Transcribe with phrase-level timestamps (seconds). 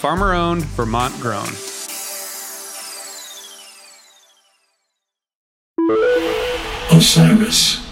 [0.00, 1.46] farmer owned, Vermont grown.
[6.90, 7.86] Osiris.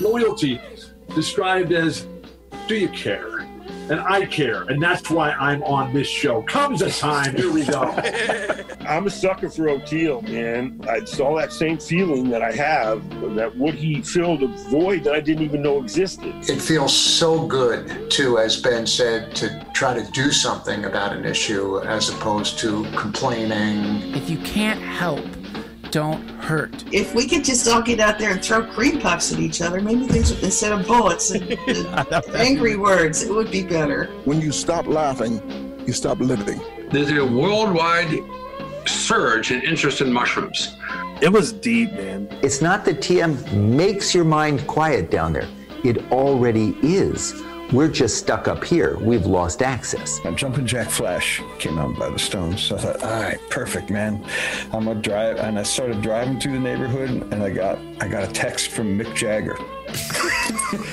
[0.00, 0.58] Loyalty
[1.14, 2.06] described as
[2.66, 3.39] do you care?
[3.90, 6.42] And I care, and that's why I'm on this show.
[6.42, 7.82] Comes a time, here we go.
[8.86, 10.80] I'm a sucker for Oteil, man.
[10.88, 13.02] I saw that same feeling that I have
[13.34, 16.32] that what he filled a void that I didn't even know existed.
[16.48, 21.24] It feels so good to, as Ben said, to try to do something about an
[21.24, 24.14] issue as opposed to complaining.
[24.14, 25.24] If you can't help,
[25.90, 26.84] don't hurt.
[26.92, 29.80] If we could just all get out there and throw cream puffs at each other,
[29.80, 34.06] maybe things would, instead of bullets and, and angry words, it would be better.
[34.24, 35.40] When you stop laughing,
[35.86, 36.60] you stop living.
[36.90, 38.20] There's a worldwide
[38.86, 40.76] surge in interest in mushrooms.
[41.20, 42.28] It was deep, man.
[42.42, 45.48] It's not that TM makes your mind quiet down there.
[45.84, 47.42] It already is.
[47.72, 48.96] We're just stuck up here.
[48.98, 50.18] We've lost access.
[50.24, 52.60] And Jumpin' Jack Flash came out by the Stones.
[52.62, 54.24] So I thought, all right, perfect, man.
[54.72, 58.24] I'm gonna drive, and I started driving through the neighborhood, and I got I got
[58.28, 59.56] a text from Mick Jagger.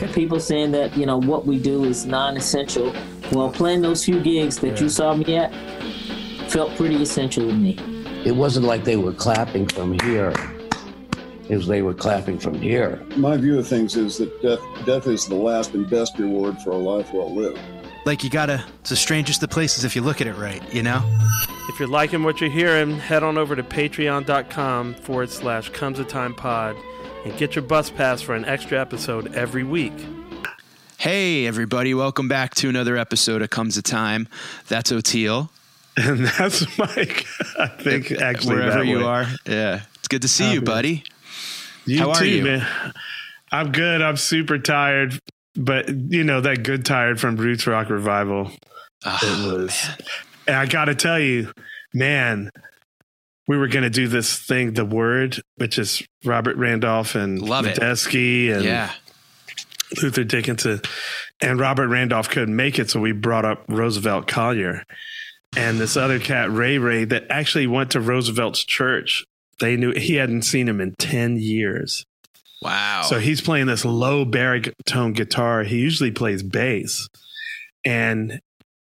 [0.13, 2.93] People saying that you know what we do is non-essential.
[3.31, 4.83] Well, playing those few gigs that Yeah.
[4.83, 5.51] you saw me at
[6.51, 7.75] felt pretty essential to me.
[8.23, 10.31] It wasn't like they were clapping from here.
[11.49, 13.01] It was they were clapping from here.
[13.15, 16.71] My view of things is that death, death is the last and best reward for
[16.71, 17.59] a life well lived.
[18.05, 20.83] Like you gotta, it's the strangest of places if you look at it right, you
[20.83, 21.01] know?
[21.69, 26.05] If you're liking what you're hearing, head on over to patreon.com forward slash comes a
[26.05, 26.75] time pod
[27.25, 29.93] and get your bus pass for an extra episode every week.
[30.97, 34.27] Hey, everybody, welcome back to another episode of Comes a Time.
[34.67, 35.49] That's Oteil.
[35.95, 37.25] And that's Mike.
[37.59, 39.03] I think actually Wherever that you way.
[39.03, 39.25] are.
[39.45, 39.81] Yeah.
[39.99, 41.03] It's good to see Oh, you, buddy.
[41.87, 42.43] You How are too, you?
[42.43, 42.93] man.
[43.51, 44.01] I'm good.
[44.01, 45.19] I'm super tired,
[45.55, 48.51] but you know that good tired from Roots Rock Revival.
[49.05, 49.87] Oh, it was,
[50.47, 51.51] and I got to tell you,
[51.93, 52.49] man,
[53.47, 57.65] we were going to do this thing, the Word, which is Robert Randolph and Love.
[57.65, 58.91] Medeski and Yeah.
[60.01, 60.87] Luther Dickinson, uh,
[61.39, 64.83] and Robert Randolph couldn't make it, so we brought up Roosevelt Collier
[65.55, 69.23] and this other cat Ray Ray that actually went to Roosevelt's church.
[69.59, 72.05] They knew he hadn't seen him in ten years.
[72.61, 73.03] Wow.
[73.03, 75.63] So he's playing this low baritone guitar.
[75.63, 77.07] He usually plays bass.
[77.85, 78.39] And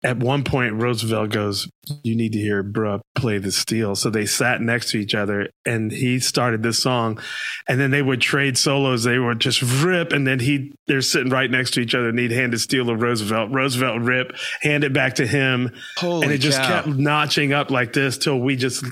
[0.03, 1.67] at one point, Roosevelt goes,
[2.03, 3.95] You need to hear bruh play the steel.
[3.95, 7.19] So they sat next to each other and he started this song.
[7.67, 9.03] And then they would trade solos.
[9.03, 10.13] They would just rip.
[10.13, 12.85] And then he, they're sitting right next to each other and he'd hand the steel
[12.85, 13.51] to Roosevelt.
[13.51, 15.71] Roosevelt rip, hand it back to him.
[15.97, 16.83] Holy and it just cow.
[16.83, 18.85] kept notching up like this till we just,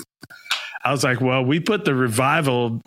[0.85, 2.81] I was like, well, we put the revival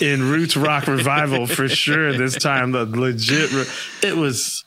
[0.00, 2.72] in Roots Rock Revival for sure this time.
[2.72, 4.64] The legit, re- it was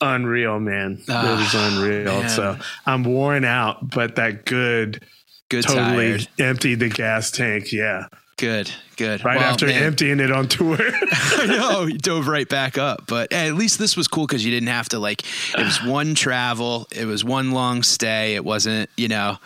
[0.00, 0.92] unreal, man.
[0.92, 2.20] it was Ah, unreal.
[2.20, 2.28] man.
[2.30, 5.04] So I'm worn out, but that good,
[5.50, 6.28] Good totally tired.
[6.38, 7.72] emptied the gas tank.
[7.72, 8.06] Yeah.
[8.38, 9.24] Good, good.
[9.24, 10.76] Right Well, after man, emptying it on tour.
[11.12, 14.44] I know you dove right back up, but hey, at least this was cool because
[14.44, 15.22] you didn't have to like.
[15.56, 16.86] It was one travel.
[16.92, 18.34] It was one long stay.
[18.34, 19.38] It wasn't, you know,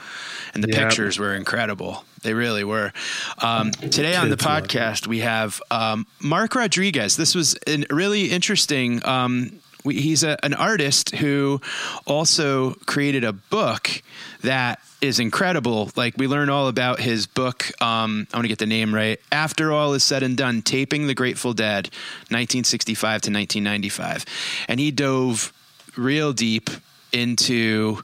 [0.55, 0.77] and the Yep.
[0.89, 2.05] pictures were incredible.
[2.23, 2.93] They really were.
[3.39, 4.69] Um, today on the Kids love it.
[4.69, 7.17] podcast, we have um, Mark Rodriguez.
[7.17, 9.07] This was a really interesting.
[9.07, 11.61] Um, we, he's a, an artist who
[12.07, 14.03] also created a book
[14.43, 15.91] that is incredible.
[15.97, 17.71] Like we learn all about his book.
[17.81, 19.19] Um, I want to get the name right.
[19.33, 21.87] After all is said and done, taping the Grateful Dead,
[22.29, 24.25] 1965 to 1995,
[24.69, 25.53] and he dove
[25.97, 26.71] real deep
[27.13, 28.03] into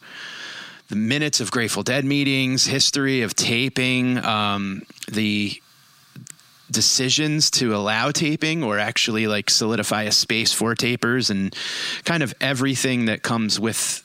[0.88, 5.61] the minutes of Grateful Dead meetings, history of taping, um, the
[6.71, 11.55] decisions to allow taping or actually like solidify a space for tapers and
[12.05, 14.03] kind of everything that comes with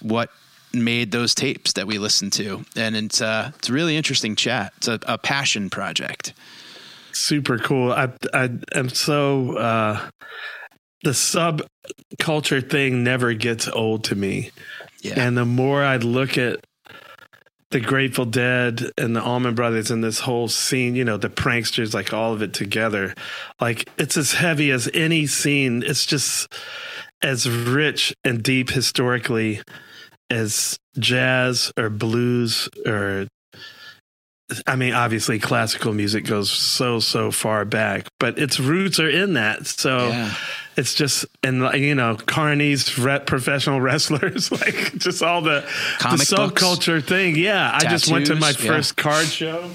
[0.00, 0.30] what
[0.72, 4.72] made those tapes that we listened to, and it's uh, it's a really interesting chat.
[4.78, 6.34] It's a, a passion project.
[7.12, 7.92] Super cool.
[7.92, 10.10] I I am so uh,
[11.02, 11.62] the sub
[12.18, 14.50] culture thing never gets old to me.
[15.00, 15.14] Yeah.
[15.16, 16.64] And the more I look at
[17.70, 21.92] the Grateful Dead and the Allman Brothers and this whole scene, you know, the pranksters,
[21.92, 23.14] like all of it together,
[23.60, 25.82] like it's as heavy as any scene.
[25.84, 26.52] It's just
[27.22, 29.60] as rich and deep historically
[30.30, 33.26] as jazz or blues or
[34.66, 39.34] I mean, obviously, classical music goes so so far back, but its roots are in
[39.34, 39.66] that.
[39.66, 40.34] So Yeah.
[40.78, 46.36] It's just and you know, Carney's re- professional wrestlers, like just all the Comic the
[46.36, 46.62] books?
[46.62, 47.36] subculture thing.
[47.36, 48.70] Yeah, I just went to my Tattoos, yeah.
[48.72, 49.70] first card show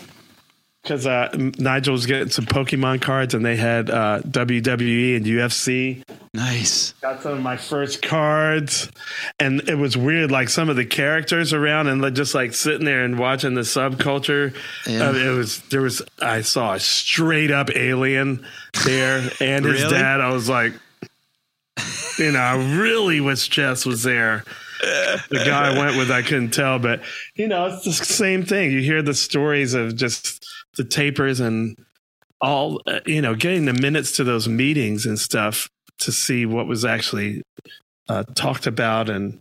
[0.82, 1.30] because uh,
[1.60, 6.04] Nigel was getting some Pokemon cards, and they had uh, WWE and UFC.
[6.34, 6.94] Nice.
[7.00, 8.92] Got some of my first cards,
[9.40, 10.32] and it was weird.
[10.32, 14.54] Like some of the characters around, and just like sitting there and watching the subculture.
[14.88, 15.10] Yeah.
[15.10, 18.46] Uh, it was there was I saw a straight up alien
[18.84, 19.94] there, and his Really?
[19.94, 20.20] dad.
[20.22, 20.74] I was like,
[22.18, 24.44] you know, I really wish Jess was there.
[24.82, 27.02] The guy I went with, I couldn't tell, but
[27.36, 28.72] you know, it's the same thing.
[28.72, 30.46] You hear the stories of just
[30.76, 31.78] the tapers and
[32.42, 35.70] all, uh, you know, getting the minutes to those meetings and stuff
[36.00, 37.42] to see what was actually
[38.10, 39.40] uh, talked about and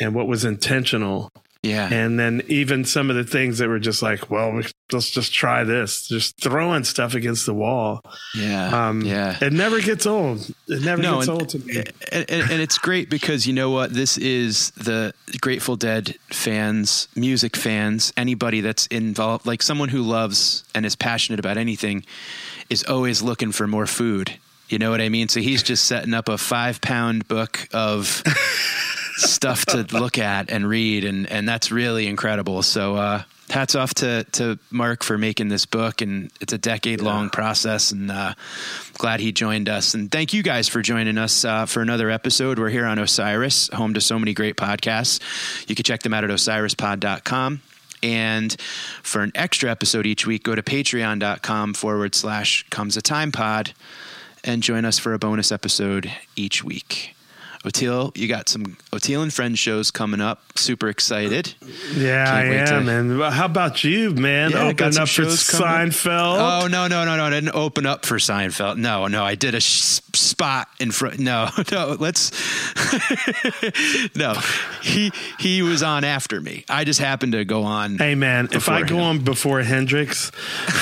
[0.00, 1.30] and what was intentional.
[1.62, 1.88] Yeah.
[1.92, 4.60] And then even some of the things that were just like, well,
[4.92, 8.02] let's just try this, just throwing stuff against the wall.
[8.34, 8.88] Yeah.
[8.88, 9.38] Um, yeah.
[9.40, 10.40] It never gets old.
[10.66, 11.76] It never No, gets and- old to me.
[12.10, 17.06] and, and, and it's great because you know what this is the grateful dead fans
[17.14, 22.04] music fans anybody that's involved like someone who loves and is passionate about anything
[22.70, 24.32] is always looking for more food
[24.68, 28.22] you know what i mean so he's just setting up a five pound book of
[29.22, 32.62] stuff to look at and read and and that's really incredible.
[32.62, 37.00] So uh hats off to to mark for making this book and it's a decade
[37.00, 38.34] long process and uh
[38.94, 39.94] glad he joined us.
[39.94, 42.58] And thank you guys for joining us uh, for another episode.
[42.58, 45.20] We're here on osiris home to so many great podcasts.
[45.68, 47.60] You can check them out at osirispod.com
[48.02, 48.60] and
[49.02, 53.72] for an extra episode each week go to patreon.com forward slash comes a time pod
[54.44, 57.14] and join us for a bonus episode each week
[57.64, 60.42] Oteil, you got some Oteil and Friends shows coming up.
[60.56, 61.54] Super excited.
[61.94, 62.88] Yeah, I Can't to- am.
[62.88, 64.50] And how about you, man?
[64.50, 65.74] Yeah, I got Opening up for shows coming up.
[65.92, 66.62] Seinfeld.
[66.64, 67.24] Oh no no no no!
[67.24, 68.78] I didn't open up for Seinfeld.
[68.78, 71.20] No no, I did a sh- spot in front.
[71.20, 72.32] No no, let's.
[74.16, 74.34] no,
[74.82, 76.64] he he was on after me.
[76.68, 77.96] I just happened to go on.
[77.98, 79.02] Hey man, if I go him.
[79.04, 80.32] on before Hendrix.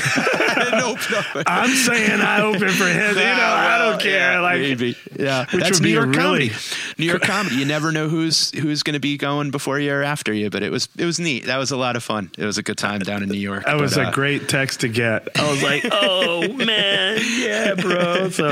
[0.57, 3.09] I'm saying I open for him.
[3.17, 4.33] You know, I don't care.
[4.33, 4.97] Yeah, like maybe.
[5.19, 6.51] Yeah, which that's would be a York really comedy.
[6.99, 7.57] New York comedy.
[7.57, 10.51] You never know who's who's going to be going before you or after you.
[10.51, 11.47] But it was it was neat.
[11.47, 12.31] That was a lot of fun.
[12.39, 13.65] It was a good time down in New York.
[13.67, 15.29] that was But, a uh, great text to get.
[15.39, 18.31] I was like, oh man, yeah, bro.
[18.31, 18.49] So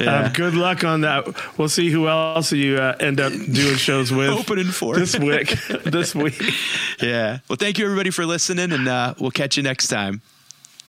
[0.00, 0.24] Yeah.
[0.26, 1.26] um, good luck on that.
[1.58, 4.96] We'll see who else you uh, end up doing shows with Opening for.
[4.96, 5.50] this week.
[5.84, 6.40] this week.
[7.00, 7.38] Yeah.
[7.48, 10.22] Well, thank you everybody for listening, and uh, we'll catch you next time.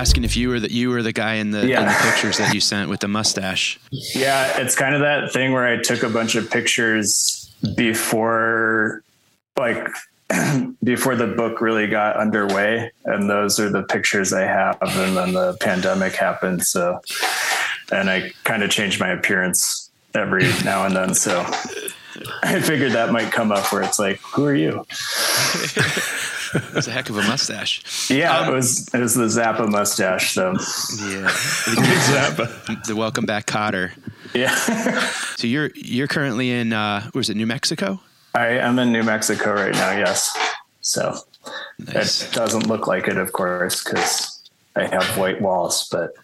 [0.00, 2.54] asking if you were the you were the guy in the, in the pictures that
[2.54, 3.78] you sent with the mustache.
[3.90, 9.02] Yeah, it's kind of that thing where I took a bunch of pictures before,
[9.58, 9.86] like,
[10.82, 14.78] before the book really got underway, and those are the pictures I have.
[14.80, 17.00] And then the pandemic happened, so
[17.92, 21.14] and I kind of changed my appearance every now and then.
[21.14, 21.40] So
[22.42, 24.86] I figured that might come up where it's like, "Who are you?"
[26.74, 28.10] It's a heck of a mustache.
[28.10, 30.32] Yeah, it was it was the Zappa mustache.
[30.32, 30.56] So Yeah,
[32.10, 32.84] Zappa.
[32.84, 33.92] The welcome back Cotter.
[34.34, 34.54] Yeah.
[35.36, 38.00] so you're you're currently in uh, where's it New Mexico?
[38.34, 39.92] I am in New Mexico right now.
[39.92, 40.36] Yes.
[40.80, 41.16] So
[41.78, 45.88] it doesn't look like it, of course, because I have white walls.
[45.90, 46.14] But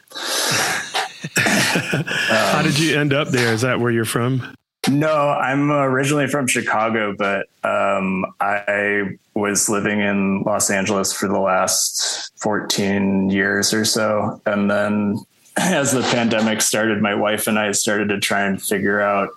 [1.37, 3.52] How did you end up there?
[3.52, 4.54] Is that where you're from?
[4.88, 11.38] No, I'm originally from Chicago, but um, I was living in Los Angeles for the
[11.38, 15.19] last 14 years or so, and then
[15.57, 19.31] as the pandemic started, my wife and I started to try and figure out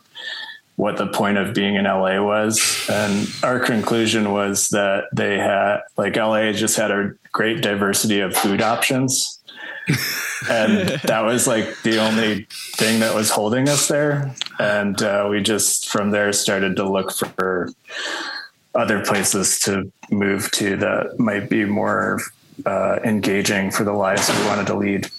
[0.76, 2.88] what the point of being in LA was.
[2.90, 8.36] And our conclusion was that they had, like, LA just had a great diversity of
[8.36, 9.40] food options.
[10.50, 14.34] and that was like the only thing that was holding us there.
[14.60, 17.72] And uh, we just from there started to look for
[18.76, 22.20] other places to move to that might be more
[22.66, 25.10] uh, engaging for the lives we wanted to lead.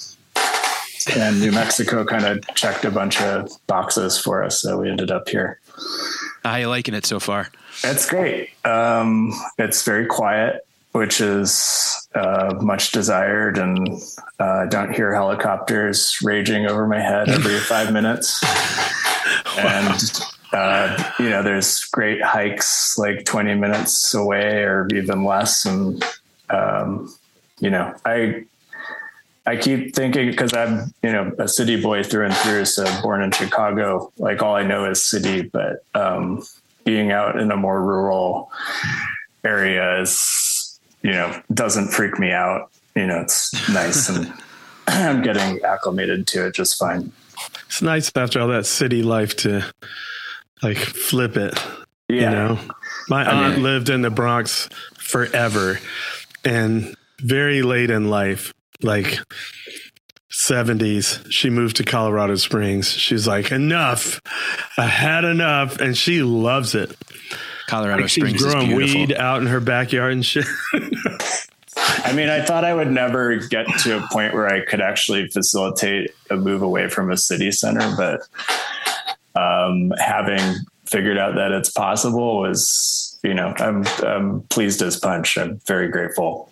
[1.17, 5.11] And New Mexico kind of checked a bunch of boxes for us, so we ended
[5.11, 5.59] up here.
[6.45, 7.50] How are you liking it so far?
[7.83, 8.50] It's great.
[8.67, 13.89] Um, it's very quiet, which is uh, much desired, and
[14.39, 18.43] uh, don't hear helicopters raging over my head every five minutes.
[19.59, 20.13] And
[20.53, 26.05] uh, you know, there's great hikes like 20 minutes away or even less, and
[26.51, 27.15] um,
[27.61, 28.45] you know, I
[29.47, 32.67] I keep thinking because I'm, you know, a city boy through and through.
[32.67, 36.43] So born in Chicago, like all I know is city, but um,
[36.85, 38.51] being out in a more rural
[39.45, 40.50] area is,
[41.02, 42.71] you know, doesn't freak me out.
[42.95, 44.33] You know, it's nice and
[44.87, 47.12] I'm getting acclimated to it just fine.
[47.66, 49.64] It's nice after all that city life to
[50.62, 51.59] like flip it.
[52.09, 52.16] Yeah.
[52.16, 52.59] You know,
[53.09, 55.78] my I aunt mean- lived in the Bronx forever
[56.45, 58.52] and very late in life,
[58.83, 59.19] like
[60.33, 62.88] 70s, she moved to Colorado Springs.
[62.88, 64.21] She's like, enough.
[64.78, 65.80] I had enough.
[65.80, 66.97] And she loves it.
[67.71, 69.00] Colorado Like, Springs She's growing beautiful.
[69.00, 70.45] weed out in her backyard and shit.
[71.77, 75.29] I mean, I thought I would never get to a point where I could actually
[75.29, 78.21] facilitate a move away from a city center, but
[79.41, 80.41] um, having
[80.87, 85.39] figured out that it's possible was, you know, I'm, I'm pleased as punch.
[85.39, 86.50] I'm very grateful.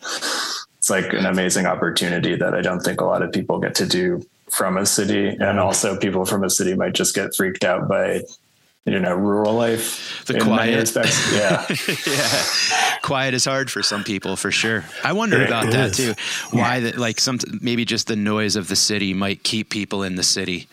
[0.78, 3.87] It's like an amazing opportunity that I don't think a lot of people get to
[3.87, 5.28] do from a city.
[5.28, 8.22] And also, people from a city might just get freaked out by,
[8.90, 10.25] you know, rural life.
[10.26, 10.76] The quiet.
[10.80, 11.33] respects.
[11.35, 11.66] Yeah.
[12.07, 14.85] yeah, quiet is hard for some people for sure.
[15.04, 15.97] I wonder It about that is.
[15.97, 16.14] too.
[16.57, 20.16] Why that like some maybe just the noise of the city might keep people in
[20.16, 20.68] the city.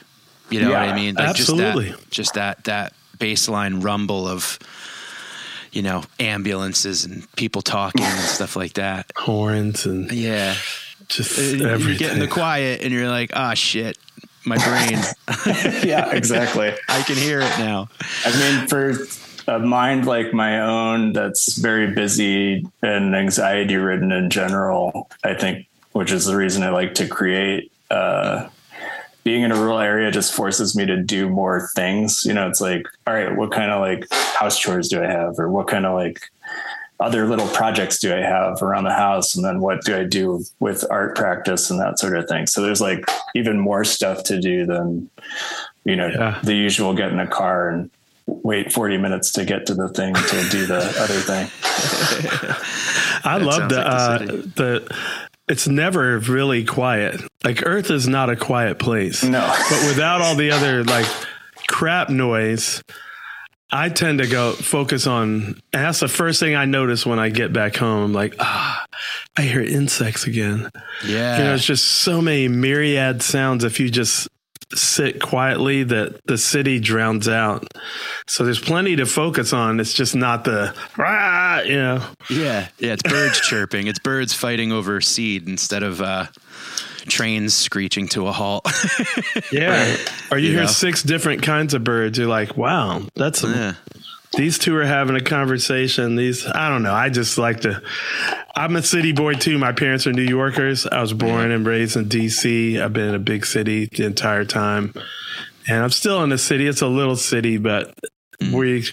[0.50, 1.16] You know what I mean?
[1.16, 1.90] Like absolutely.
[2.10, 4.60] Just that, just that that baseline rumble of
[5.72, 9.12] you know ambulances and people talking and stuff like that.
[9.16, 10.56] Horns and yeah,
[11.08, 12.20] just Uh, you get in everything.
[12.20, 13.98] the quiet and you're like, ah, shit,
[14.46, 15.00] my brain.
[15.84, 16.74] yeah, exactly.
[16.88, 17.90] I can hear it now.
[18.26, 18.96] I mean, for
[19.48, 25.68] a mind like my own that's very busy and anxiety ridden in general, I think,
[25.92, 28.50] which is the reason I like to create, uh,
[29.24, 32.24] being in a rural area just forces me to do more things.
[32.26, 35.40] You know, it's like, all right, what kind of like house chores do I have?
[35.40, 36.22] Or what kind of like
[37.00, 39.36] other little projects do I have around the house?
[39.36, 42.48] And then what do I do with art practice and that sort of thing?
[42.48, 43.04] So there's like
[43.36, 45.10] even more stuff to do than,
[45.84, 46.40] you know, Yeah.
[46.44, 47.90] the usual get in a car and
[48.28, 51.50] wait 40 minutes to get to the thing to do the other thing.
[53.24, 54.52] I That love sounds the, like uh, the city.
[54.56, 54.96] the
[55.48, 57.22] it's never really quiet.
[57.44, 59.24] Like Earth is not a quiet place.
[59.24, 59.46] No.
[59.70, 61.06] But without all the other like
[61.68, 62.82] crap noise,
[63.76, 67.30] I tend to go focus on and that's the first thing I notice when I
[67.30, 68.04] get back home.
[68.04, 68.86] I'm like, ah,
[69.38, 70.70] I hear insects again.
[71.06, 71.38] Yeah.
[71.38, 74.30] You know, it's just so many myriad sounds if you just
[74.74, 77.68] sit quietly that the city drowns out.
[78.28, 79.80] So there's plenty to focus on.
[79.80, 82.04] It's just not the rah, you know.
[82.30, 83.88] Yeah, yeah, it's birds chirping.
[83.88, 86.28] It's birds fighting over seed instead of uh,
[87.08, 88.68] trains screeching to a halt.
[89.52, 89.98] Yeah.
[90.32, 90.68] Or you, You hear know?
[90.68, 92.18] six different kinds of birds.
[92.18, 93.78] You're like, wow, that's a,
[94.36, 96.16] these two are having a conversation.
[96.16, 96.94] These, I don't know.
[96.94, 97.82] I just like to,
[98.56, 99.58] I'm a city boy too.
[99.58, 100.88] My parents are New Yorkers.
[100.88, 101.52] I was born mm-hmm.
[101.52, 102.82] and raised in DC.
[102.82, 104.94] I've been in a big city the entire time.
[105.68, 106.68] And I'm still in the city.
[106.68, 107.94] It's a little city, but
[108.42, 108.52] mm.
[108.52, 108.86] we,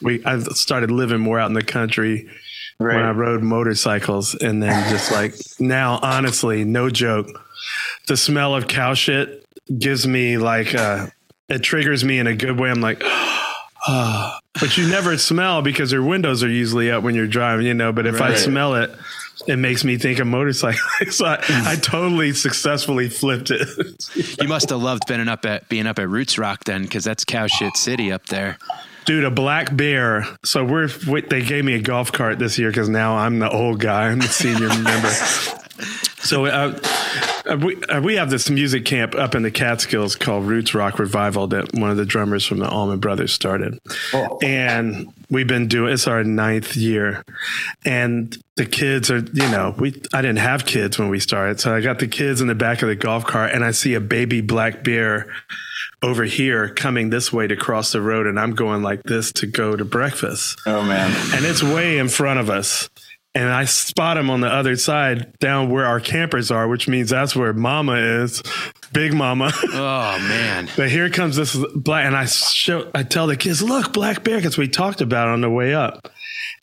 [0.00, 2.28] we, I started living more out in the country
[2.88, 4.34] when I rode motorcycles.
[4.34, 7.28] And then just like now, honestly, no joke,
[8.06, 9.44] the smell of cow shit
[9.78, 11.06] gives me like, uh,
[11.48, 12.70] it triggers me in a good way.
[12.70, 17.26] I'm like, ah, but you never smell because your windows are usually up when you're
[17.26, 17.92] driving, you know.
[17.92, 18.90] But if I smell it,
[19.46, 20.82] it makes me think of motorcycles.
[21.16, 23.68] so I, I totally successfully flipped it.
[24.40, 27.24] you must have loved being up at being up at Roots Rock then, because that's
[27.24, 28.58] cow shit city up there.
[29.04, 30.26] Dude, a black bear.
[30.44, 33.80] So we're they gave me a golf cart this year because now I'm the old
[33.80, 34.08] guy.
[34.08, 35.10] I'm the senior member.
[36.22, 36.78] So uh,
[37.50, 40.98] uh, we uh, we have this music camp up in the Catskills called Roots Rock
[40.98, 43.80] Revival that one of the drummers from the Allman Brothers started,
[44.42, 47.24] and we've been doing it's our ninth year,
[47.84, 51.74] and the kids are you know we I didn't have kids when we started, so
[51.74, 54.00] I got the kids in the back of the golf cart, and I see a
[54.00, 55.32] baby black bear
[56.02, 59.46] over here coming this way to cross the road and I'm going like this to
[59.46, 60.60] go to breakfast.
[60.66, 61.10] Oh man.
[61.34, 62.88] And it's way in front of us.
[63.34, 67.08] And I spot him on the other side down where our campers are, which means
[67.10, 68.42] that's where mama is.
[68.92, 69.52] Big mama.
[69.72, 70.68] Oh man.
[70.76, 74.36] But here comes this black and I show I tell the kids, look, black bear,
[74.36, 76.08] because we talked about it on the way up.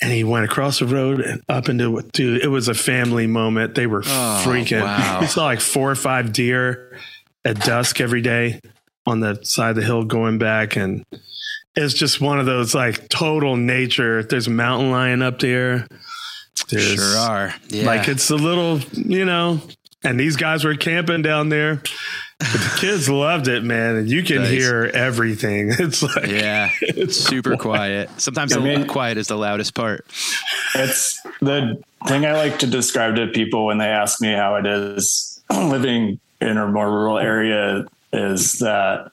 [0.01, 3.73] And he went across the road and up into dude, it was a family moment.
[3.75, 5.21] They were Oh, freaking wow.
[5.21, 6.97] we saw like four or five deer
[7.43, 8.59] at dusk every day
[9.05, 11.03] on the side of the hill going back and
[11.75, 15.87] it's just one of those like total nature there's a mountain lion up there
[16.69, 17.55] there's Sure are.
[17.69, 17.85] Yeah.
[17.85, 19.61] like it's a little you know
[20.03, 21.81] and these guys were camping down there
[22.39, 24.51] but the kids loved it man and you can Nice.
[24.51, 28.09] hear everything it's like Yeah, it's super quiet.
[28.17, 30.05] Sometimes I the mean- quiet is the loudest part.
[30.75, 34.65] It's the thing I like to describe to people when they ask me how it
[34.67, 39.11] is living in a more rural area is that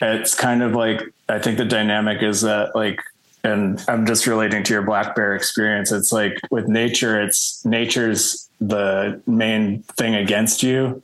[0.00, 3.00] it's kind of like I think the dynamic is that like
[3.44, 5.90] and I'm just relating to your black bear experience.
[5.90, 11.02] It's like with nature, it's nature's the main thing against you.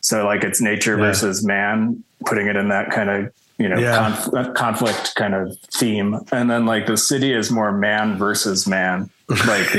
[0.00, 1.04] So like it's nature Yeah.
[1.06, 4.16] versus man, putting it in that kind of you know Yeah.
[4.32, 9.10] conf- conflict kind of theme, and then like the city is more man versus man,
[9.46, 9.68] like.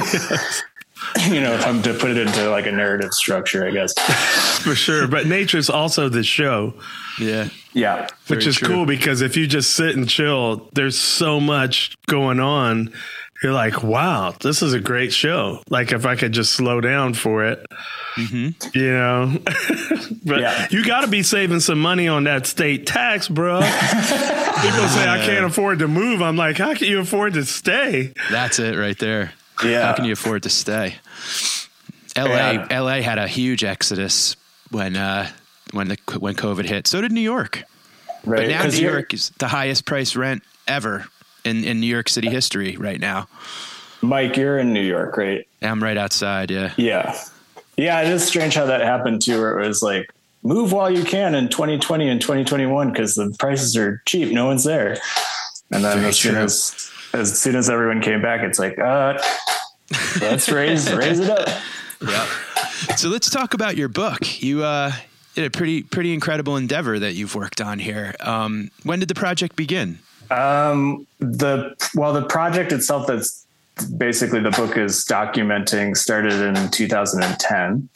[1.28, 3.94] You know, if I'm to put it into like a narrative structure, I guess.
[4.64, 6.74] for sure but nature's also the show
[7.20, 7.50] Yeah.
[7.74, 8.08] Yeah.
[8.28, 8.68] which is true.
[8.68, 12.94] cool because if you just sit and chill there's so much going on
[13.42, 17.14] you're like wow this is a great show like if i could just slow down
[17.14, 17.66] for it
[18.16, 18.78] Mm-hmm.
[18.78, 19.38] you know
[20.26, 20.68] but Yeah.
[20.70, 25.22] you got to be saving some money on that state tax bro people say i
[25.26, 28.98] can't afford to move i'm like how can you afford to stay That's it right
[29.00, 29.34] there.
[29.64, 29.88] Yeah.
[29.88, 30.96] How can you afford to stay?
[32.18, 32.80] LA Yeah.
[32.80, 34.36] LA had a huge exodus
[34.72, 35.30] when uh
[35.72, 36.88] when the when COVID hit.
[36.88, 37.64] So did New York.
[38.26, 38.42] Right.
[38.42, 41.06] But now New York is the highest price rent ever
[41.44, 43.28] in, in New York City history right now.
[44.02, 45.48] Mike, you're in New York, right?
[45.62, 46.74] I'm right outside, yeah.
[46.78, 47.18] Yeah.
[47.78, 50.10] Yeah, it is strange how that happened too, where it was like,
[50.44, 54.32] move while you can in 2020 and 2021 because the prices are cheap.
[54.32, 54.98] No one's there.
[55.72, 59.22] And then Very as soon as as soon as everyone came back, it's like, uh,
[60.22, 61.48] let's raise raise it up.
[62.02, 62.28] Yeah.
[62.98, 64.44] So let's talk about your book.
[64.44, 64.92] You uh
[65.36, 68.14] did a pretty pretty incredible endeavor that you've worked on here.
[68.20, 70.00] Um, when did the project begin?
[70.30, 73.46] Um, the well, the project itself that's
[73.98, 77.90] basically the book is documenting started in 2010,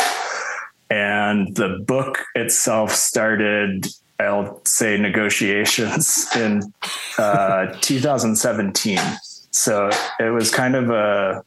[0.89, 3.87] and the book itself started.
[4.19, 6.73] I'll say negotiations in
[7.17, 8.99] uh, 2017.
[9.51, 11.43] so it was kind of a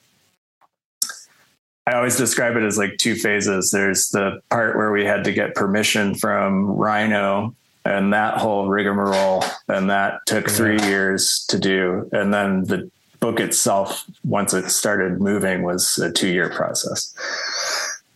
[1.87, 3.71] I always describe it as like two phases.
[3.71, 9.45] There's the part where we had to get permission from Rhino and that whole rigmarole,
[9.67, 12.09] and that took three years to do.
[12.13, 17.15] And then the book itself, once it started moving, was a two year process.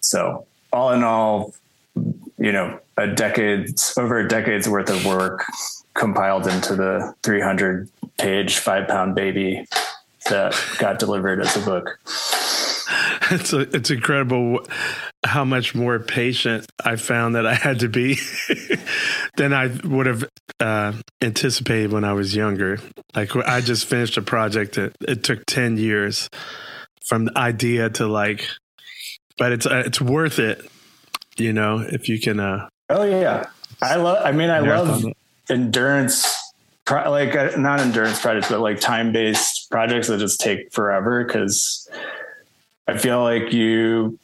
[0.00, 1.54] So, all in all,
[2.38, 5.44] you know, a decade, over a decade's worth of work
[5.94, 9.66] compiled into the 300 page, five pound baby
[10.28, 11.98] that got delivered as a book.
[13.30, 14.66] It's a, it's incredible
[15.24, 18.18] how much more patient I found that I had to be
[19.36, 20.24] than I would have
[20.60, 20.92] uh,
[21.22, 22.78] anticipated when I was younger.
[23.14, 26.28] Like I just finished a project that it took ten years
[27.06, 28.46] from the idea to like,
[29.38, 30.70] but it's uh, it's worth it,
[31.36, 32.40] you know, if you can.
[32.40, 33.46] Uh, Oh yeah,
[33.80, 34.24] I love.
[34.24, 35.04] I mean, I love
[35.48, 36.34] endurance,
[36.84, 41.24] pro- like uh, not endurance projects, but like time based projects that just take forever
[41.24, 41.88] because
[42.86, 44.18] I feel like you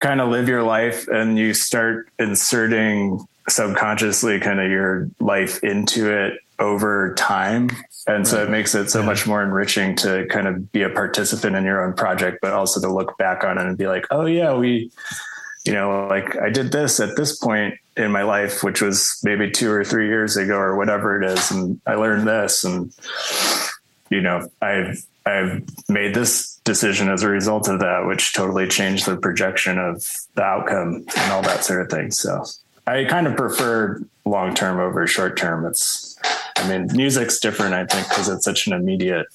[0.00, 6.12] kind of live your life and you start inserting subconsciously kind of your life into
[6.12, 7.70] it over time.
[8.08, 11.54] And so it makes it so much more enriching to kind of be a participant
[11.54, 14.26] in your own project, but also to look back on it and be like, oh,
[14.26, 14.90] yeah, we,
[15.64, 19.50] you know, like I did this at this point in my life, which was maybe
[19.50, 21.50] two or three years ago or whatever it is.
[21.50, 22.92] And I learned this and,
[24.10, 29.06] you know, I've, I've made this decision as a result of that, which totally changed
[29.06, 32.10] the projection of the outcome and all that sort of thing.
[32.10, 32.44] So
[32.86, 35.64] I kind of prefer long term over short term.
[35.64, 36.18] It's,
[36.56, 39.26] I mean, music's different, I think, because it's such an immediate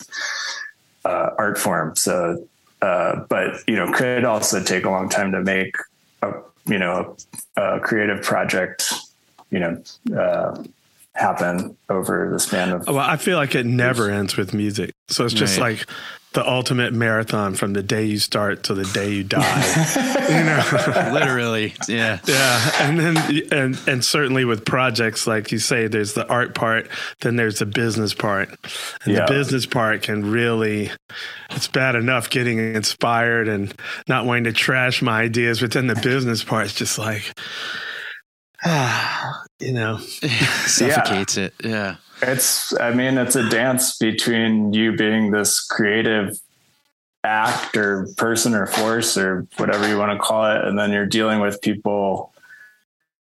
[1.05, 1.95] uh, art form.
[1.95, 2.45] So,
[2.81, 5.73] uh, but you know, could also take a long time to make
[6.21, 6.31] a
[6.65, 7.15] you know
[7.55, 8.91] a, a creative project,
[9.51, 9.81] you know,
[10.17, 10.63] uh,
[11.13, 15.25] happen over the span of well, I feel like it never ends with music, so
[15.25, 15.77] it's just Right.
[15.77, 15.87] like
[16.33, 19.63] the ultimate marathon from the day you start to the day you die.
[20.29, 23.17] you know, literally, yeah, yeah, and then
[23.51, 26.89] and and certainly with projects like you say, there's the art part,
[27.21, 28.49] then there's the business part,
[29.05, 29.25] and Yeah.
[29.25, 30.91] the business part can really.
[31.51, 33.73] It's bad enough getting inspired and
[34.07, 37.33] not wanting to trash my ideas, but then the business part is just like,
[38.65, 39.97] ah, you know,
[40.65, 41.53] suffocates it.
[41.63, 41.95] Yeah.
[42.21, 46.39] It's, I mean, it's a dance between you being this creative
[47.23, 50.63] act or person or force or whatever you want to call it.
[50.63, 52.33] And then you're dealing with people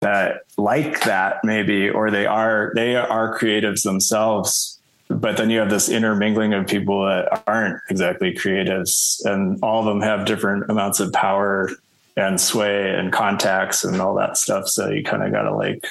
[0.00, 4.78] that like that maybe, or they are, they are creatives themselves.
[5.08, 9.86] But then you have this intermingling of people that aren't exactly creatives and all of
[9.86, 11.70] them have different amounts of power
[12.16, 14.68] and sway and contacts and all that stuff.
[14.68, 15.86] So you kind of got to like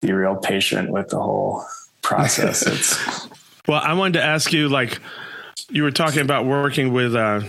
[0.00, 1.64] be real patient with the whole
[2.02, 2.66] process.
[2.66, 3.28] It's
[3.66, 4.98] Well, I wanted to ask you, like,
[5.70, 7.42] you were talking about working with uh,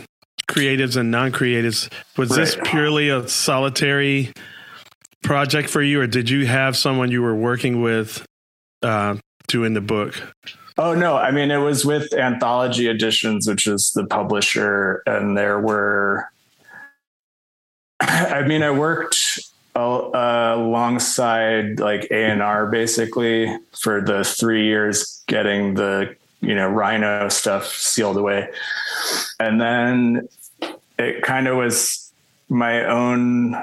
[0.47, 1.91] creatives and non-creatives.
[2.17, 4.31] Was this purely a solitary
[5.23, 8.25] project for you, or did you have someone you were working with
[8.81, 10.21] uh, doing the book?
[10.77, 15.59] Oh no, I mean it was with Anthology Editions, which is the publisher, and there
[15.59, 16.29] were.
[17.99, 19.39] I mean, I worked
[19.75, 26.67] uh, alongside like A and R basically for the three years getting the you know
[26.67, 28.49] Rhino stuff sealed away,
[29.39, 30.27] and then
[30.99, 32.11] it kind of was
[32.49, 33.55] my own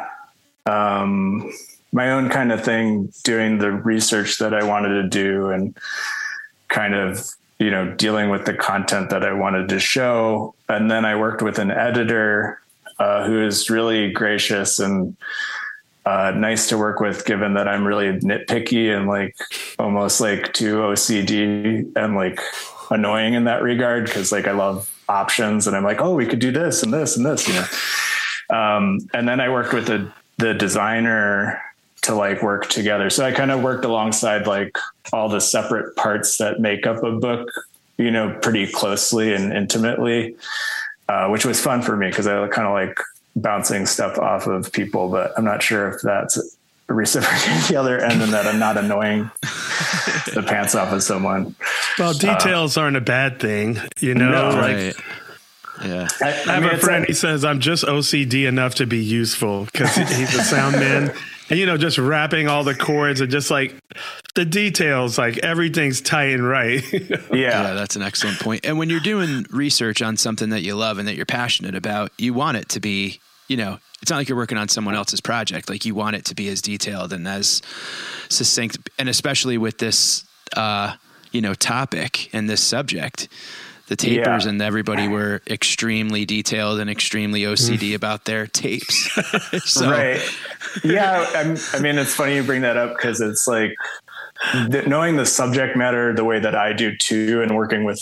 [0.66, 1.52] um,
[1.92, 5.76] my own kind of thing doing the research that I wanted to do and
[6.68, 10.54] kind of you know dealing with the content that I wanted to show.
[10.68, 12.60] And then I worked with an editor
[12.98, 15.16] uh, who is really gracious and
[16.06, 19.36] uh, nice to work with given that I'm really nitpicky and like
[19.78, 22.40] almost like too OCD and like
[22.90, 26.38] annoying in that regard because like I love options and I'm like oh we could
[26.38, 27.66] do this and this and this you know
[28.50, 31.62] um, and then I worked with the the designer
[32.02, 33.10] to like work together.
[33.10, 34.76] So I kind of worked alongside like
[35.12, 37.48] all the separate parts that make up a book,
[37.98, 40.34] you know, pretty closely and intimately,
[41.08, 42.98] uh, which was fun for me because I kind of like
[43.36, 46.56] bouncing stuff off of people, but I'm not sure if that's
[46.88, 51.54] reciprocating the other end and that I'm not annoying the pants off of someone.
[51.98, 54.30] Well, uh, details aren't a bad thing, you know.
[54.30, 54.48] No.
[54.60, 54.94] like, Right.
[55.82, 56.08] Yeah.
[56.20, 57.00] I, I have mean, a friend.
[57.02, 61.14] like- he says I'm just OCD enough to be useful because he's a sound man,
[61.50, 63.74] and you know, just wrapping all the chords and just like
[64.34, 66.82] the details, like everything's tight and right.
[67.32, 68.64] Yeah, that's an excellent point.
[68.64, 72.12] And when you're doing research on something that you love and that you're passionate about,
[72.18, 75.20] you want it to be, you know, it's not like you're working on someone else's
[75.20, 75.68] project.
[75.68, 77.62] Like you want it to be as detailed and as
[78.28, 80.24] succinct, and especially with this,
[80.56, 80.94] uh,
[81.32, 83.28] you know, topic and this subject
[83.90, 84.48] the tapers Yeah.
[84.50, 89.10] and everybody were extremely detailed and extremely OCD about their tapes.
[89.64, 90.22] so, Right.
[90.84, 91.26] Yeah.
[91.34, 93.74] I'm, I mean, it's funny you bring that up because it's like
[94.70, 98.00] th- knowing the subject matter the way that I do too, and working with,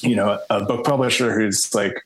[0.00, 2.04] you know, a book publisher who's like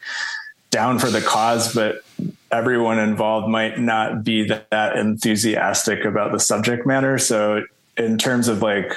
[0.71, 2.03] down for the cause, but
[2.51, 7.17] everyone involved might not be that, that enthusiastic about the subject matter.
[7.17, 7.65] So,
[7.97, 8.93] in terms of like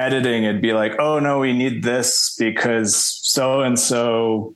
[0.00, 4.54] editing, it'd be like, oh no, we need this because so and so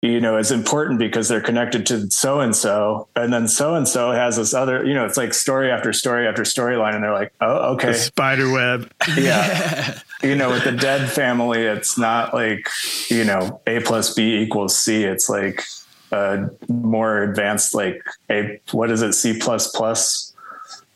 [0.00, 3.88] you know, is important because they're connected to so and so, and then so and
[3.88, 7.12] so has this other, you know, it's like story after story after storyline, and they're
[7.12, 8.92] like, oh, okay, The spider web.
[9.16, 9.98] yeah.
[10.22, 12.68] you know, with the dead family, it's not like
[13.10, 15.02] you know a plus b equals c.
[15.02, 15.64] It's like
[16.12, 18.00] a more advanced, like
[18.30, 20.27] a what is it, c plus plus,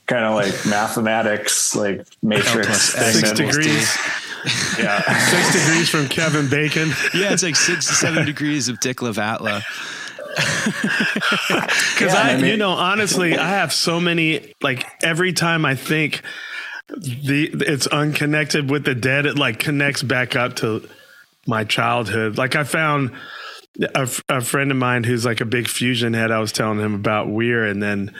[0.06, 3.12] kind of like mathematics, like matrix thing.
[3.12, 3.98] Six degrees.
[4.78, 5.00] Yeah.
[5.30, 6.88] Six degrees from Kevin Bacon.
[7.14, 9.62] Yeah, it's like six to seven degrees of Dick Latvala.
[10.34, 14.54] Because Yeah, I, I mean- you know, honestly, I have so many.
[14.62, 16.22] Like every time I think
[16.88, 20.88] the it's unconnected with the dead, it like connects back up to
[21.46, 22.38] my childhood.
[22.38, 23.12] Like I found
[23.94, 26.30] a friend of mine who's like a big fusion head.
[26.30, 28.14] I was telling him about Weir, and then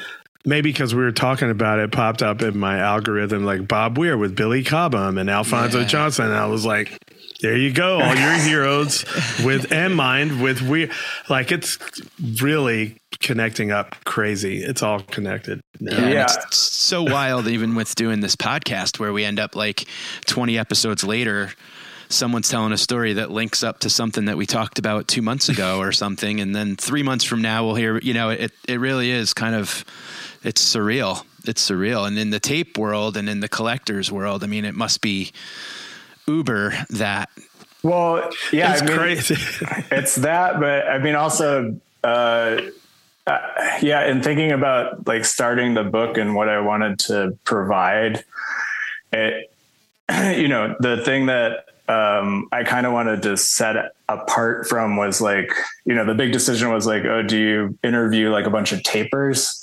[0.44, 4.16] maybe because we were talking about it, popped up in my algorithm like Bob Weir
[4.18, 5.86] with Billy Cobham and Alphonso Yeah.
[5.86, 6.26] Johnson.
[6.26, 6.98] And I was like,
[7.40, 9.04] there you go, all your heroes
[9.44, 10.90] with and mind with Weir.
[11.28, 11.78] Like it's
[12.40, 14.62] really connecting up crazy.
[14.62, 15.60] It's all connected.
[15.80, 15.92] now.
[16.08, 19.86] Yeah, and It's so wild, even with doing this podcast, where we end up like
[20.26, 21.52] 20 episodes later,
[22.08, 25.48] someone's telling a story that links up to something that we talked about two months
[25.48, 26.40] ago or something.
[26.40, 29.54] And then three months from now, we'll hear, you know, it, it really is kind
[29.54, 29.84] of,
[30.44, 31.24] it's surreal.
[31.46, 32.06] It's surreal.
[32.06, 35.32] And in the tape world and in the collector's world, I mean, it must be
[36.26, 37.30] uber that.
[37.82, 39.34] Well, yeah, It's I mean, crazy.
[39.90, 42.60] it's that, but I mean, also, uh,
[43.26, 43.38] uh,
[43.80, 48.24] yeah, in thinking about like starting the book and what I wanted to provide,
[49.12, 49.52] it,
[50.36, 53.76] you know, the thing that um, I kind of wanted to set
[54.08, 55.52] apart from was like,
[55.84, 58.82] you know, the big decision was like, oh, do you interview like a bunch of
[58.82, 59.62] tapers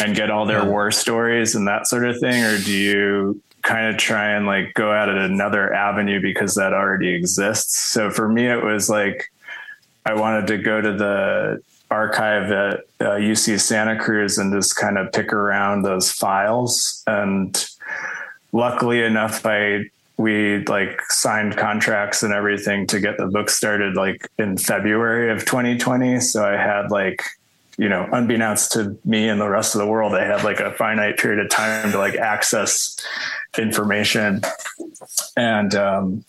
[0.00, 3.88] and get all their war stories and that sort of thing, or do you kind
[3.88, 7.76] of try and like go at it another avenue because that already exists?
[7.76, 9.30] So for me, it was like
[10.04, 14.98] I wanted to go to the archive at uh, UC Santa Cruz and just kind
[14.98, 17.02] of pick around those files.
[17.06, 17.66] And
[18.52, 19.84] luckily enough, I
[20.18, 25.44] we like signed contracts and everything to get the book started like in February of
[25.44, 26.20] 2020.
[26.20, 27.22] So I had like
[27.78, 30.72] you know, unbeknownst to me and the rest of the world, I had like a
[30.72, 32.96] finite period of time to like access
[33.58, 34.40] information.
[35.36, 36.24] And um,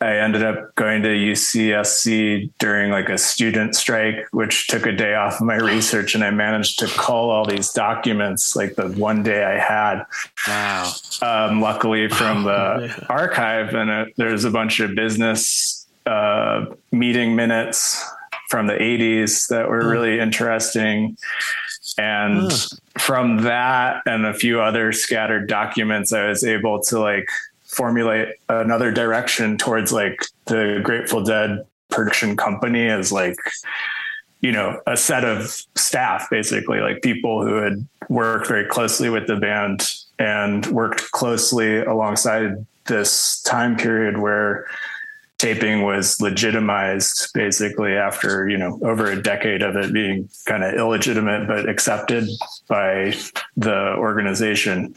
[0.00, 5.14] I ended up going to UCSC during like a student strike, which took a day
[5.14, 6.14] off of my research.
[6.14, 10.04] And I managed to call all these documents like the one day I had.
[10.46, 10.92] Wow.
[11.22, 18.04] Um, luckily from the archive, and uh there's a bunch of business uh, meeting minutes
[18.50, 21.16] from the 80s that were really interesting.
[21.96, 22.52] And
[22.98, 27.28] from that and a few other scattered documents, I was able to like
[27.74, 33.36] formulate another direction towards like the Grateful Dead production company as like,
[34.40, 39.26] you know, a set of staff, basically, like people who had worked very closely with
[39.26, 44.66] the band and worked closely alongside this time period where
[45.38, 50.74] taping was legitimized basically after you know over a decade of it being kind of
[50.74, 52.28] illegitimate but accepted
[52.68, 53.12] by
[53.56, 54.94] the organization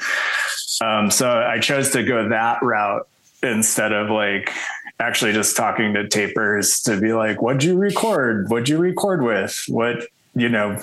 [0.82, 3.08] um, so i chose to go that route
[3.44, 4.52] instead of like
[5.00, 8.50] actually just talking to tapers to be like what'd you record?
[8.50, 9.64] What'd you record with?
[9.68, 10.82] What you know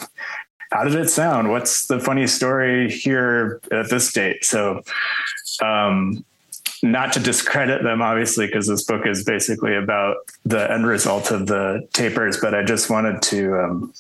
[0.71, 1.51] how did it sound?
[1.51, 4.45] What's the funny story here at this date?
[4.45, 4.83] So
[5.63, 6.25] um
[6.83, 11.47] not to discredit them, obviously, because this book is basically about the end result of
[11.47, 13.95] the tapers, but I just wanted to, um,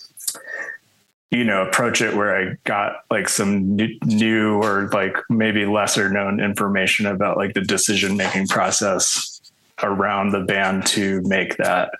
[1.34, 6.08] you know, approach it where I got like some new, new or like maybe lesser
[6.08, 9.40] known information about like the decision making process
[9.82, 11.90] around the band to make that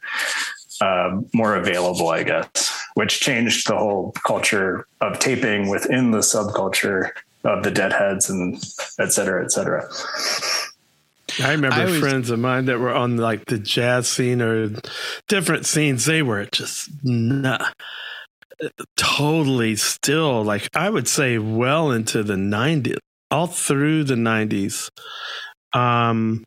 [0.81, 7.11] um, more available, I guess, which changed the whole culture of taping within the subculture
[7.42, 8.55] of the Deadheads and
[9.01, 9.88] et cetera, et cetera.
[11.42, 14.70] I remember I was- friends of mine that were on like the jazz scene or
[15.27, 16.05] different scenes.
[16.05, 17.75] They were just not
[18.97, 20.43] totally still.
[20.43, 22.99] Like I would say, well into the '90s,
[23.31, 24.90] all through the '90s.
[25.73, 26.45] Um,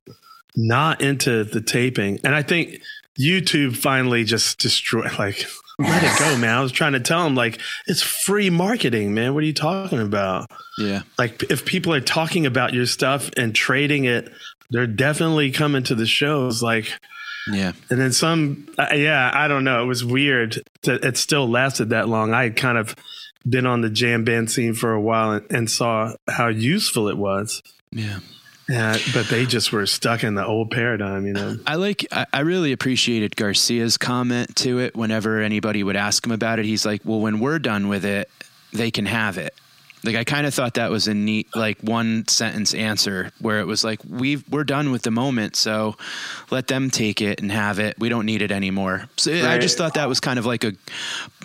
[0.57, 2.19] not into the taping.
[2.23, 2.81] And I think
[3.17, 5.45] YouTube finally just destroyed, like,
[5.79, 6.57] let it go, man.
[6.57, 9.35] I was trying to tell him, like, it's free marketing, man.
[9.35, 10.49] What are you talking about?
[10.79, 11.03] Yeah.
[11.19, 14.31] Like, if people are talking about your stuff and trading it,
[14.71, 16.63] they're definitely coming to the shows.
[16.63, 16.91] Like,
[17.51, 17.73] yeah.
[17.89, 19.83] And then some, uh, yeah, I don't know.
[19.83, 22.33] It was weird that it still lasted that long.
[22.33, 22.95] I had kind of
[23.47, 27.17] been on the jam band scene for a while and, and saw how useful it
[27.17, 27.61] was.
[27.91, 28.19] Yeah.
[28.69, 31.57] Yeah, but they just were stuck in the old paradigm, you know.
[31.65, 36.33] I like I, I really appreciated Garcia's comment to it whenever anybody would ask him
[36.33, 36.65] about it.
[36.65, 38.29] He's like, Well, when we're done with it,
[38.73, 39.53] they can have it.
[40.07, 43.65] Like I kind of thought that was a neat like one sentence answer where it
[43.65, 45.95] was like we we're done with the moment, so
[46.49, 47.99] let them take it and have it.
[47.99, 49.09] We don't need it anymore.
[49.17, 50.73] So I just thought that was kind of like a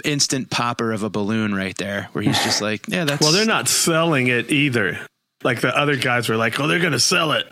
[0.05, 3.45] instant popper of a balloon right there, where he's just like, yeah, that's Well, they're
[3.45, 4.99] not selling it either.
[5.45, 7.47] Like the other guys were like, "Oh, they're going to sell it."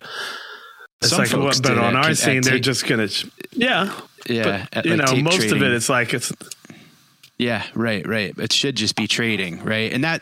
[1.02, 3.92] It's Some like, folks what, but on our scene, they're just going to, yeah,
[4.28, 4.42] yeah.
[4.70, 6.32] But, at, you like, know, most of it, it's like it's
[7.40, 8.38] Yeah, right, right.
[8.38, 9.90] It should just be trading, right?
[9.92, 10.20] And that,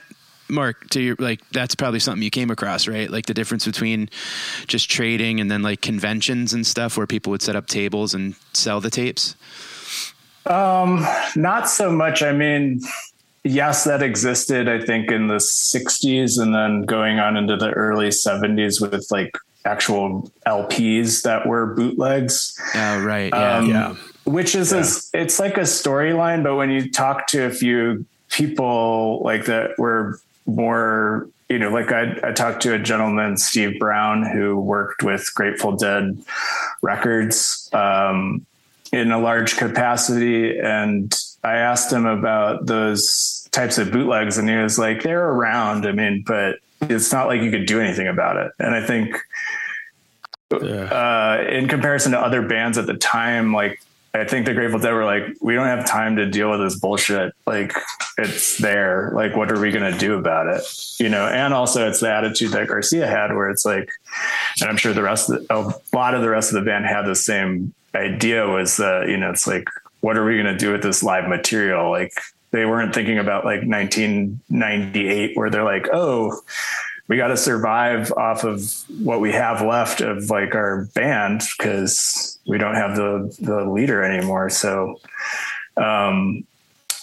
[0.49, 3.11] Mark, to your like, that's probably something you came across, right?
[3.11, 4.09] Like the difference between
[4.67, 8.35] just trading and then like conventions and stuff where people would set up tables and
[8.53, 9.35] sell the tapes.
[10.47, 11.07] Um,
[11.37, 12.23] not so much.
[12.23, 12.81] I mean,
[13.45, 18.09] yes, that existed, I think, in the 60s and then going on into the early
[18.09, 22.59] 70s with like actual LPs that were bootlegs.
[22.75, 23.33] Oh, right.
[23.33, 23.57] Yeah.
[23.57, 23.95] Um, yeah.
[24.25, 24.85] Which is, a,
[25.19, 30.21] it's like a storyline, but when you talk to a few people like that were
[30.49, 35.33] more, you know, like I, I talked to a gentleman, Steve Brown, who worked with
[35.35, 36.21] Grateful Dead
[36.83, 38.45] Records um,
[38.93, 40.59] in a large capacity.
[40.59, 45.87] And I asked him about those types of bootlegs, and he was like, they're around.
[45.87, 48.53] I mean, but it's not like you could do anything about it.
[48.59, 49.17] And I think
[50.51, 53.81] uh, in comparison to other bands at the time, like
[54.15, 56.79] I think the Grateful Dead were like, we don't have time to deal with this
[56.79, 57.35] bullshit.
[57.47, 57.73] Like
[58.17, 59.13] it's there.
[59.15, 60.63] Like, what are we going to do about it?
[60.99, 63.91] You know, and also it's the attitude that Garcia had where it's like,
[64.61, 66.87] and I'm sure the rest of the, a lot of the rest of the band
[66.87, 69.69] had the same idea was that, you know, it's like,
[70.01, 71.91] what are we going to do with this live material?
[71.91, 72.13] Like
[72.51, 76.41] they weren't thinking about like 1998 where they're like, oh,
[77.09, 82.39] we got to survive off of what we have left of like our band because
[82.47, 84.51] we don't have the the leader anymore.
[84.51, 85.01] So
[85.77, 86.45] um,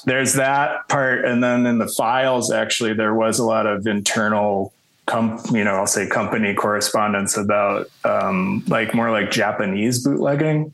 [0.05, 4.71] there's that part, and then in the files, actually, there was a lot of internal.
[5.07, 10.73] Com- you know, I'll say company correspondence about um, like more like Japanese bootlegging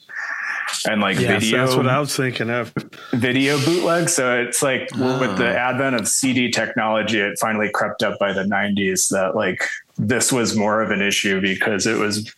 [0.90, 1.66] and like video.
[1.66, 2.74] That's what I was thinking of.
[3.14, 4.10] Video bootleg.
[4.10, 5.58] So it's like with the Oh.
[5.58, 9.64] advent of CD technology, it finally crept up by the 90s that like
[9.98, 12.34] this was more of an issue because it was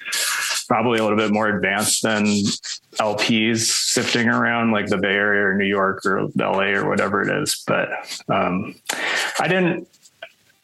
[0.67, 2.25] probably a little bit more advanced than
[2.99, 7.43] LPs sifting around like the Bay Area or New York or LA or whatever it
[7.43, 7.63] is.
[7.67, 7.89] But
[8.29, 8.75] um,
[9.39, 9.87] I didn't,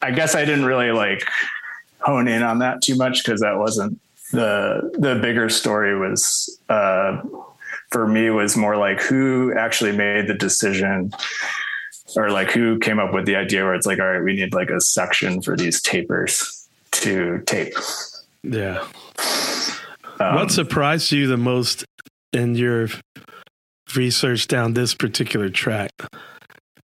[0.01, 1.23] I guess I didn't really like
[1.99, 3.99] hone in on that too much because that wasn't
[4.31, 7.21] the the bigger story was uh,
[7.91, 11.11] for me was more like who actually made the decision
[12.15, 14.53] or like who came up with the idea where it's like all right we need
[14.53, 17.73] like a section for these tapers to tape
[18.43, 18.87] Yeah.
[20.19, 21.85] Um, what surprised you the most
[22.33, 22.89] in your
[23.95, 25.91] research down this particular track?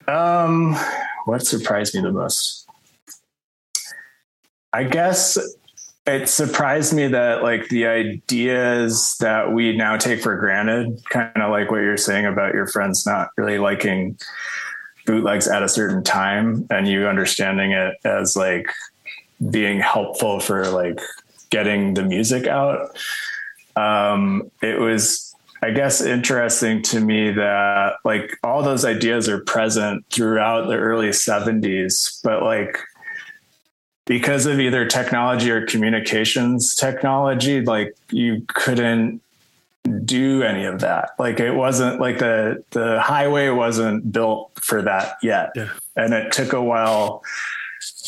[0.07, 0.77] Um,
[1.25, 2.67] what surprised me the most?
[4.73, 5.39] I guess
[6.07, 11.51] it surprised me that like the ideas that we now take for granted, kind of
[11.51, 14.19] like what you're saying about your friends not really liking
[15.07, 18.67] bootlegs at a certain time and you understanding it as like
[19.51, 21.01] being helpful for like
[21.51, 22.97] getting the music out.
[23.77, 30.05] Um, it was I guess interesting to me that like all those ideas are present
[30.11, 32.79] throughout the early 70s, but like
[34.07, 39.21] because of either technology or communications technology, like you couldn't
[40.05, 41.11] do any of that.
[41.19, 45.55] Like it wasn't like the the highway wasn't built for that yet.
[45.97, 47.23] And it took a while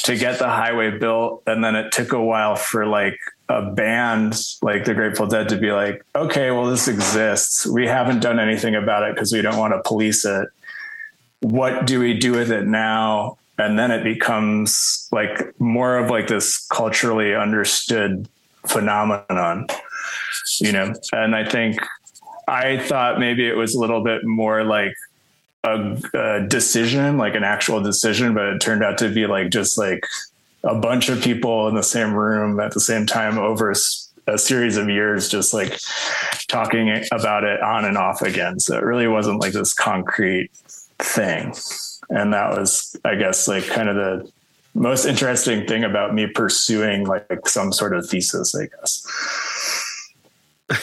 [0.04, 3.18] to get the highway built and then it took a while for like
[3.48, 7.66] a band like the Grateful Dead to be like, okay, well, this exists.
[7.66, 10.48] We haven't done anything about it because we don't want to police it.
[11.40, 13.38] What do we do with it now?
[13.58, 18.28] And then it becomes like more of like this culturally understood
[18.66, 19.66] phenomenon,
[20.60, 20.94] you know?
[21.12, 21.78] And I think
[22.48, 24.94] I thought maybe it was a little bit more like
[25.64, 29.78] a, a decision, like an actual decision, but it turned out to be like just
[29.78, 30.04] like
[30.62, 33.72] a bunch of people in the same room at the same time over
[34.26, 35.78] a series of years just like
[36.48, 38.58] talking about it on and off again.
[38.58, 40.50] So it really wasn't like this concrete
[40.98, 41.54] thing.
[42.10, 44.30] And that was, I guess, like kind of the
[44.74, 49.06] most interesting thing about me pursuing like some sort of thesis, I guess.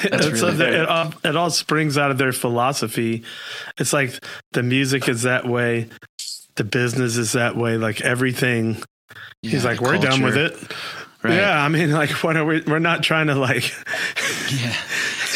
[0.06, 3.24] It's- it, all, it all springs out of their philosophy.
[3.78, 4.18] It's like
[4.54, 5.90] the music is that way,
[6.56, 8.82] the business is that way, like everything.
[9.42, 10.54] he's like, we're done with it.
[11.22, 11.36] Right.
[11.36, 12.62] Yeah, I mean, like, what are we?
[12.62, 13.64] We're not trying to like.
[14.52, 14.76] Yeah,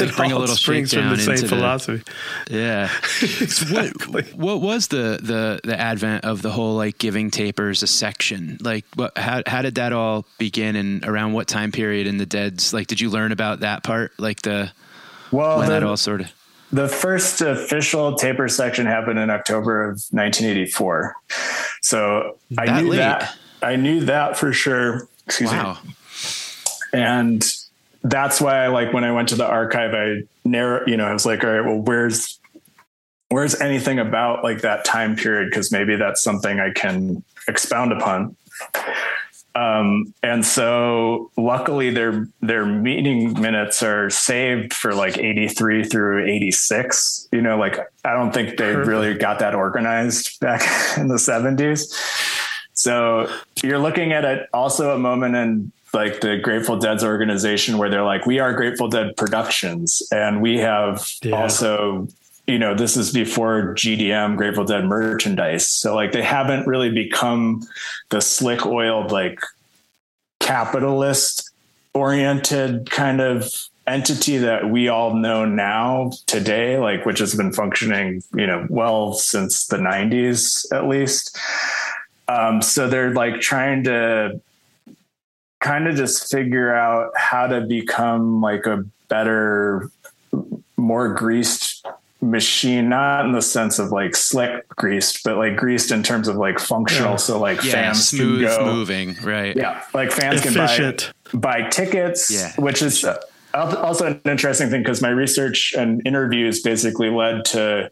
[0.01, 2.03] it bring a little springs from the shakedown same into the- philosophy.
[2.49, 2.89] Yeah.
[4.09, 8.57] What, what was the, the the advent of the whole like giving tapers a section?
[8.61, 12.25] Like what how how did that all begin and around what time period in the
[12.25, 14.11] Dead's like did you learn about that part?
[14.17, 14.71] Like the
[15.31, 16.31] Well, when the- that all sort of
[16.71, 21.15] The first official taper section happened in October of 1984.
[21.81, 22.97] So I knew late?
[22.97, 23.35] that.
[23.61, 25.07] I knew that for sure.
[25.25, 25.77] Excuse Wow.
[25.83, 25.93] me.
[26.93, 27.43] And
[28.09, 31.13] that's why I like when I went to the archive, I narrow, you know, I
[31.13, 32.39] was like, all right, well, where's
[33.29, 35.49] where's anything about like that time period?
[35.49, 38.35] Because maybe that's something I can expound upon.
[39.55, 47.27] Um, and so luckily their their meeting minutes are saved for like 83 through 86.
[47.31, 50.61] You know, like I don't think they really got that organized back
[50.97, 51.91] in the 70s.
[52.73, 53.27] So
[53.63, 58.03] you're looking at it also a moment in like the Grateful Dead's organization where they're
[58.03, 62.07] like, we are Grateful Dead Productions, and we have also,
[62.45, 65.67] you know, this is before GDM, Grateful Dead merchandise.
[65.67, 67.63] So like they haven't really become
[68.09, 69.39] the slick oiled like
[70.39, 71.49] capitalist
[71.95, 73.51] oriented kind of
[73.87, 79.13] entity that we all know now today like which has been functioning you know well
[79.13, 81.35] since the 90s at least.
[82.27, 84.39] Um, so they're like trying to
[85.67, 89.91] kind of just figure out how to become like a better
[90.77, 91.85] more greased
[92.21, 96.35] machine not in the sense of like slick greased but like greased in terms of
[96.35, 97.17] like functional Yeah.
[97.17, 99.55] so like yeah, fans smooth can go moving, right?
[99.55, 101.13] yeah, like fans Efficient.
[101.25, 102.53] can buy buy tickets, Yeah.
[102.57, 103.17] which is uh,
[103.53, 107.91] also an interesting thing because my research and interviews basically led to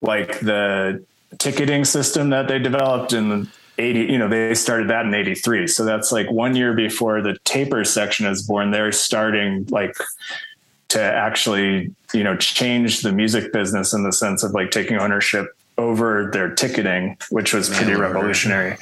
[0.00, 1.04] like the
[1.38, 3.48] ticketing system that they developed in the
[3.78, 7.38] 80 you know they started that in 83 so that's like one year before the
[7.44, 9.96] taper section is born they're starting like
[10.88, 15.46] to actually you know change the music business in the sense of like taking ownership
[15.78, 18.76] over their ticketing which was pretty Mail revolutionary.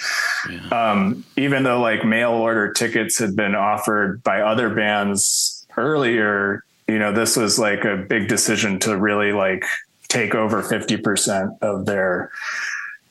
[0.72, 6.98] Um, even though like mail order tickets had been offered by other bands earlier you
[6.98, 9.64] know this was like a big decision to really like
[10.10, 12.30] take over 50% of their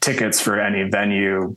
[0.02, 1.56] tickets for any venue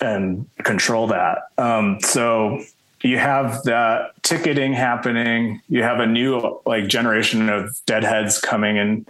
[0.00, 1.38] and control that.
[1.58, 2.62] Um, so
[3.02, 5.62] you have that ticketing happening.
[5.68, 9.06] You have a new like generation of deadheads coming in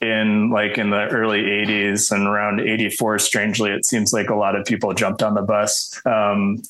[0.00, 4.56] in like in the early 80s and around 84 strangely it seems like a lot
[4.56, 6.00] of people jumped on the bus.
[6.06, 6.62] Um,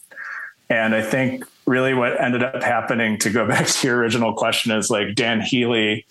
[0.70, 4.72] and i think really what ended up happening to go back to your original question
[4.72, 6.06] is like dan healy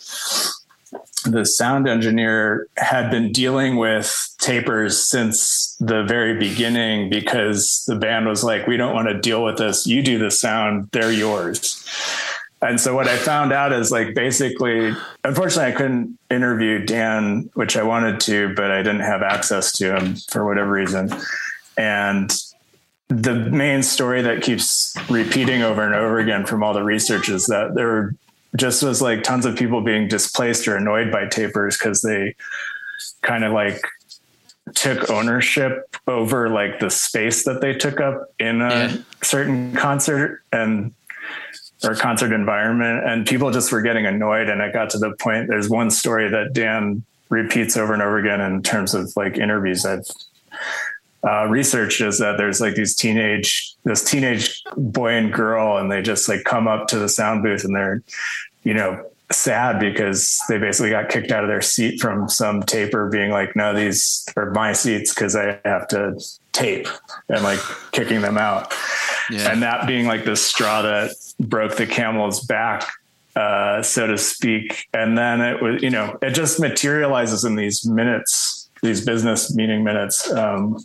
[1.31, 8.27] the sound engineer had been dealing with tapers since the very beginning because the band
[8.27, 11.85] was like we don't want to deal with this you do the sound they're yours
[12.61, 17.77] and so what I found out is like basically, unfortunately, I couldn't interview Dan, which
[17.77, 21.09] I wanted to, but I didn't have access to him for whatever reason.
[21.77, 22.29] And
[23.07, 27.45] the main story that keeps repeating over and over again from all the research is
[27.47, 28.13] that there
[28.55, 32.35] just was like tons of people being displaced or annoyed by tapers because they
[33.21, 33.81] kind of like
[34.75, 40.93] took ownership over like the space that they took up in a certain concert and
[41.83, 45.47] or concert environment and people just were getting annoyed and it got to the point
[45.47, 49.85] there's one story that dan repeats over and over again in terms of like interviews
[49.85, 50.05] i've
[51.23, 56.01] uh, researched is that there's like these teenage this teenage boy and girl and they
[56.01, 58.01] just like come up to the sound booth and they're
[58.63, 63.09] you know sad because they basically got kicked out of their seat from some taper
[63.09, 66.17] being like no these are my seats because i have to
[66.59, 66.87] tape
[67.29, 67.59] and like
[67.91, 68.73] kicking them out.
[69.51, 72.87] And that being like the straw that broke the camel's back
[73.35, 74.87] uh, so to speak.
[74.93, 79.83] And then it was you know it just materializes in these minutes these business meeting
[79.83, 80.77] minutes um,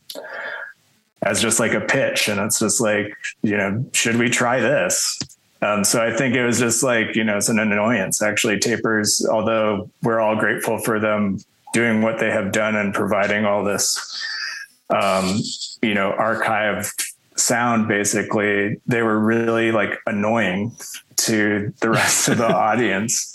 [1.23, 5.19] as just like a pitch and it's just like you know should we try this
[5.65, 8.59] um, so I think it was just like, you know, it's an annoyance actually.
[8.59, 11.39] Tapers, although we're all grateful for them
[11.73, 14.23] doing what they have done and providing all this,
[14.91, 15.39] um,
[15.81, 16.93] you know, archived
[17.37, 20.77] sound, basically, they were really like annoying
[21.17, 23.33] to the rest of the audience.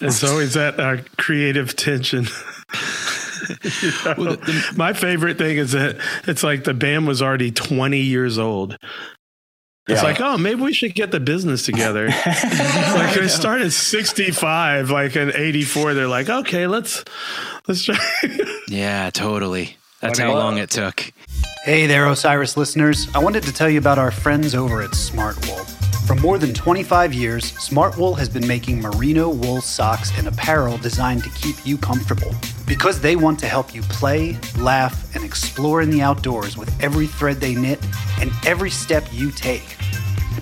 [0.00, 2.26] It's always that uh, creative tension.
[4.18, 4.36] You know,
[4.76, 8.76] my favorite thing is that it's like the band was already 20 years old.
[9.86, 10.02] It's Yeah.
[10.02, 12.06] like, oh, maybe we should get the business together.
[12.08, 15.92] It's like they started 65, like in 84.
[15.94, 17.04] They're like, okay, let's
[17.68, 17.98] let's try.
[18.68, 19.76] Yeah, totally.
[20.00, 20.26] That's Okay.
[20.28, 21.12] how long it took.
[21.64, 23.08] Hey there, Osiris listeners.
[23.14, 25.64] I wanted to tell you about our friends over at Smartwool.
[26.06, 31.24] For more than 25 years, Smartwool has been making merino wool socks and apparel designed
[31.24, 32.34] to keep you comfortable.
[32.66, 37.06] Because they want to help you play, laugh, and explore in the outdoors with every
[37.06, 37.82] thread they knit
[38.20, 39.78] and every step you take.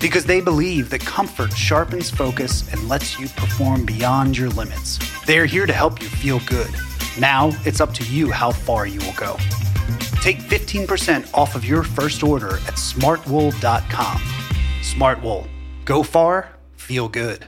[0.00, 4.98] Because they believe that comfort sharpens focus and lets you perform beyond your limits.
[5.24, 6.74] They are here to help you feel good.
[7.20, 9.36] Now it's up to you how far you will go.
[10.22, 14.18] Take 15% off of your first order at smartwool.com.
[14.80, 15.48] Smartwool.
[15.84, 17.44] Go far, feel good.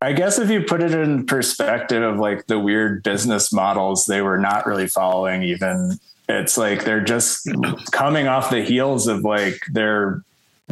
[0.00, 4.22] I guess if you put it in perspective of like the weird business models they
[4.22, 5.98] were not really following, even
[6.28, 7.48] it's like they're just
[7.90, 10.22] coming off the heels of like their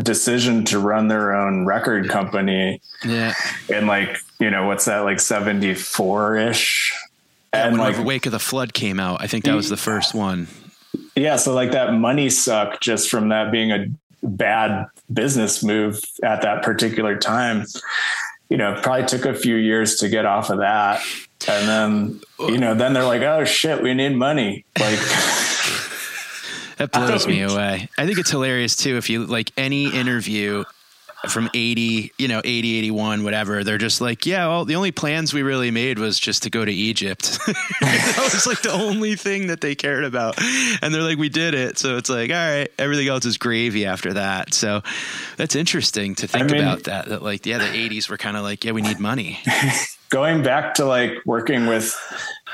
[0.02, 3.34] decision to run their own record company Yeah.
[3.72, 6.92] And like, you know, what's that, like 74 ish?
[7.52, 10.48] And like, Wake of the Flood came out, I think that was the first one.
[11.14, 13.86] yeah, so like that money suck just from that being a
[14.24, 17.64] bad business move at that particular time,
[18.48, 21.00] you know, probably took a few years to get off of that.
[21.46, 22.20] And then,
[22.50, 24.64] you know, then they're like, oh shit, we need money.
[24.80, 24.98] Like,
[26.76, 27.88] That blows um, me away.
[27.98, 28.96] I think it's hilarious too.
[28.96, 30.64] If you like any interview
[31.28, 35.32] from 80, you know, 80, 81, whatever, they're just like, yeah, well, the only plans
[35.32, 37.38] we really made was just to go to Egypt.
[37.80, 40.38] that was like the only thing that they cared about.
[40.82, 41.78] And they're like, we did it.
[41.78, 44.52] So it's like, all right, everything else is gravy after that.
[44.52, 44.82] So
[45.36, 47.06] that's interesting to think I mean- about that.
[47.06, 49.38] That like, yeah, the 80s were kind of like, yeah, we need money.
[50.14, 51.92] going back to like working with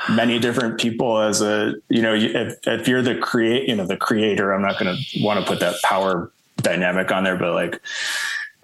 [0.09, 3.95] many different people as a you know if, if you're the create you know the
[3.95, 7.79] creator i'm not going to want to put that power dynamic on there but like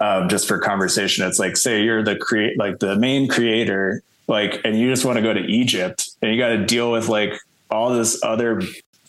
[0.00, 4.60] um, just for conversation it's like say you're the create like the main creator like
[4.64, 7.34] and you just want to go to egypt and you got to deal with like
[7.70, 8.60] all this other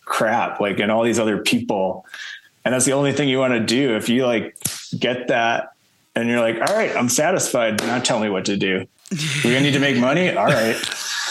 [0.05, 2.05] crap like and all these other people
[2.63, 3.95] and that's the only thing you want to do.
[3.95, 4.55] If you like
[4.99, 5.71] get that
[6.15, 8.85] and you're like all right i'm satisfied now tell me what to do
[9.43, 10.77] we're gonna need to make money all right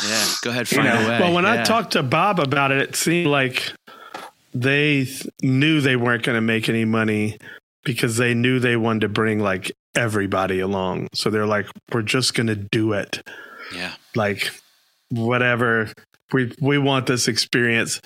[0.07, 1.21] Yeah, go ahead, You find know, a way.
[1.21, 3.73] Well, when I talked to Bob about it, it seemed like
[4.55, 7.39] they th- knew they weren't going to make any money
[7.85, 11.09] because they knew they wanted to bring like everybody along.
[11.15, 13.23] So they're like, we're just going to do it.
[13.75, 13.93] Yeah.
[14.15, 14.51] Like,
[15.11, 15.93] whatever.
[16.33, 18.01] We, we want this experience.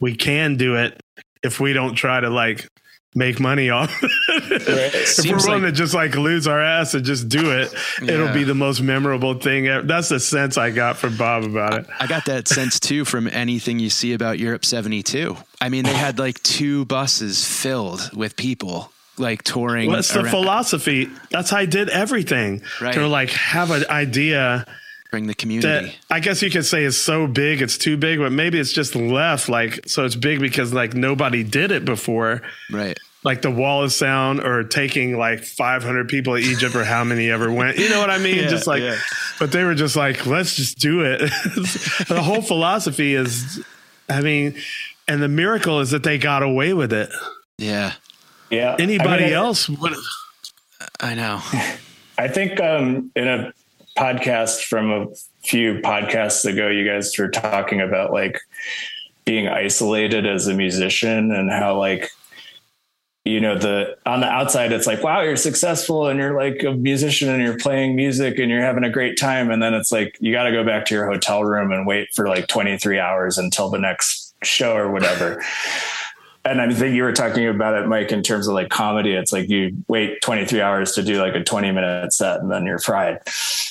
[0.00, 0.98] We can do it
[1.42, 2.66] if we don't try to like
[3.14, 3.92] make money off.
[4.02, 7.72] if we're Seems willing like- to just like lose our ass and just do it,
[8.02, 9.68] it'll be the most memorable thing.
[9.68, 9.86] ever.
[9.86, 11.86] That's the sense I got from Bob about it.
[12.00, 15.36] I got that sense too from anything you see about Europe 72.
[15.60, 19.86] I mean, they had like two buses filled with people like touring.
[19.88, 21.08] Well, that's the around- philosophy.
[21.30, 22.62] That's how I did everything.
[22.80, 22.94] Right.
[22.94, 24.66] To like have an idea
[25.14, 25.68] Bring the community.
[25.68, 28.72] that I guess you could say it's so big, it's too big, but maybe it's
[28.72, 32.42] just left like so it's big because like nobody did it before.
[32.68, 32.98] Right.
[33.22, 37.30] Like the wall of sound or taking like 500 people to Egypt or how many
[37.30, 37.78] ever went.
[37.78, 38.38] You know what I mean?
[38.38, 38.98] Yeah, just like, yeah.
[39.38, 41.20] but they were just like, let's just do it.
[42.08, 43.64] the whole philosophy is,
[44.08, 44.56] I mean,
[45.06, 47.08] and the miracle is that they got away with it.
[47.56, 47.92] Yeah.
[48.50, 49.94] yeah Anybody I mean, else would
[50.98, 51.40] I know.
[52.18, 53.52] I think um, in a
[53.96, 55.06] podcast from a
[55.42, 58.40] few podcasts ago, you guys were talking about like
[59.24, 62.10] being isolated as a musician and how like
[63.24, 66.72] you know the on the outside it's like wow you're successful and you're like a
[66.72, 69.50] musician and you're playing music and you're having a great time.
[69.50, 72.08] And then it's like you got to go back to your hotel room and wait
[72.14, 75.42] for like 23 hours until the next show or whatever
[76.44, 79.12] and I think you were talking about it, Mike, in terms of like comedy.
[79.14, 82.66] It's like you wait 23 hours to do like a 20 minute set and then
[82.66, 83.20] you're fried.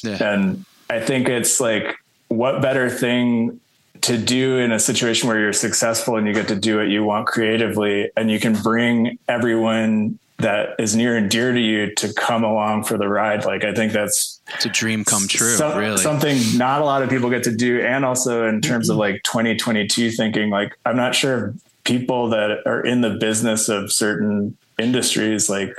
[0.06, 1.98] And I think it's like,
[2.30, 3.60] what better thing
[4.02, 7.04] to do in a situation where you're successful and you get to do what you
[7.04, 12.12] want creatively and you can bring everyone that is near and dear to you to
[12.16, 13.46] come along for the ride.
[13.46, 15.98] Like, I think that's It's a dream come true, some- really.
[15.98, 17.82] something not a lot of people get to do.
[17.82, 22.60] And also in terms of like 2022 thinking, like, I'm not sure if people that
[22.66, 25.76] are in the business of certain industries, like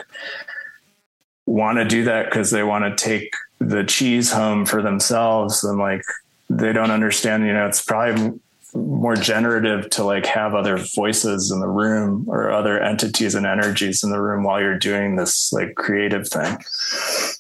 [1.47, 5.65] want to do that because they want to take the cheese home for themselves.
[5.65, 6.03] And like,
[6.51, 8.39] they don't understand, you know, it's probably
[8.75, 14.03] more generative to like have other voices in the room or other entities and energies
[14.03, 16.59] in the room while you're doing this like creative thing.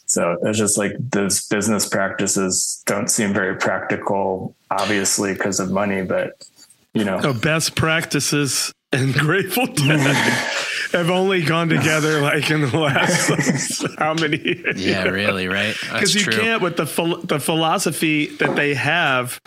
[0.06, 6.02] So it's just like those business practices don't seem very practical, obviously because of money,
[6.02, 6.44] but
[6.94, 10.00] you know, oh, best practices and Grateful Dead
[10.92, 14.84] have only gone together like in the last how many years?
[14.84, 15.74] Yeah, really, right?
[15.80, 16.32] Because you true.
[16.32, 19.40] can't with the phil- the philosophy that they have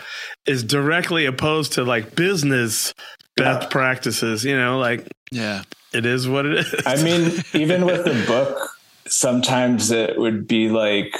[0.46, 2.92] is directly opposed to like business
[3.36, 4.44] best practices.
[4.44, 6.82] You know, like yeah, it is what it is.
[6.86, 8.70] I mean, even with the book,
[9.06, 11.14] sometimes it would be like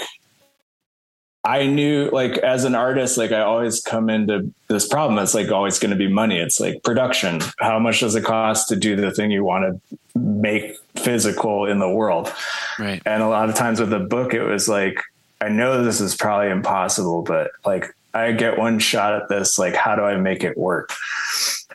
[1.49, 5.19] I knew like as an artist, like I always come into this problem.
[5.19, 6.39] It's like always going to be money.
[6.39, 7.41] It's like production.
[7.59, 11.79] How much does it cost to do the thing you want to make physical in
[11.79, 12.31] the world?
[12.79, 13.01] Right.
[13.07, 15.01] And a lot of times with the book, it was like,
[15.41, 19.59] I know this is probably impossible, but like I get one shot at this.
[19.59, 20.93] Like, how do I make it work?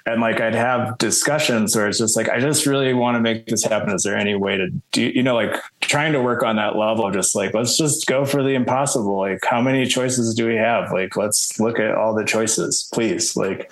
[0.06, 3.48] and like I'd have discussions where it's just like I just really want to make
[3.48, 3.94] this happen.
[3.94, 5.56] Is there any way to do you know like
[5.88, 7.10] trying to work on that level?
[7.12, 9.18] Just like let's just go for the impossible.
[9.18, 10.92] Like how many choices do we have?
[10.92, 13.36] Like let's look at all the choices, please.
[13.36, 13.72] Like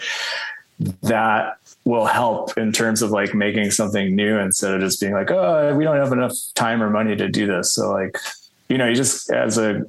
[1.03, 5.31] that will help in terms of like making something new instead of just being like
[5.31, 7.73] oh we don't have enough time or money to do this.
[7.73, 8.17] So like
[8.69, 9.83] you know you just as a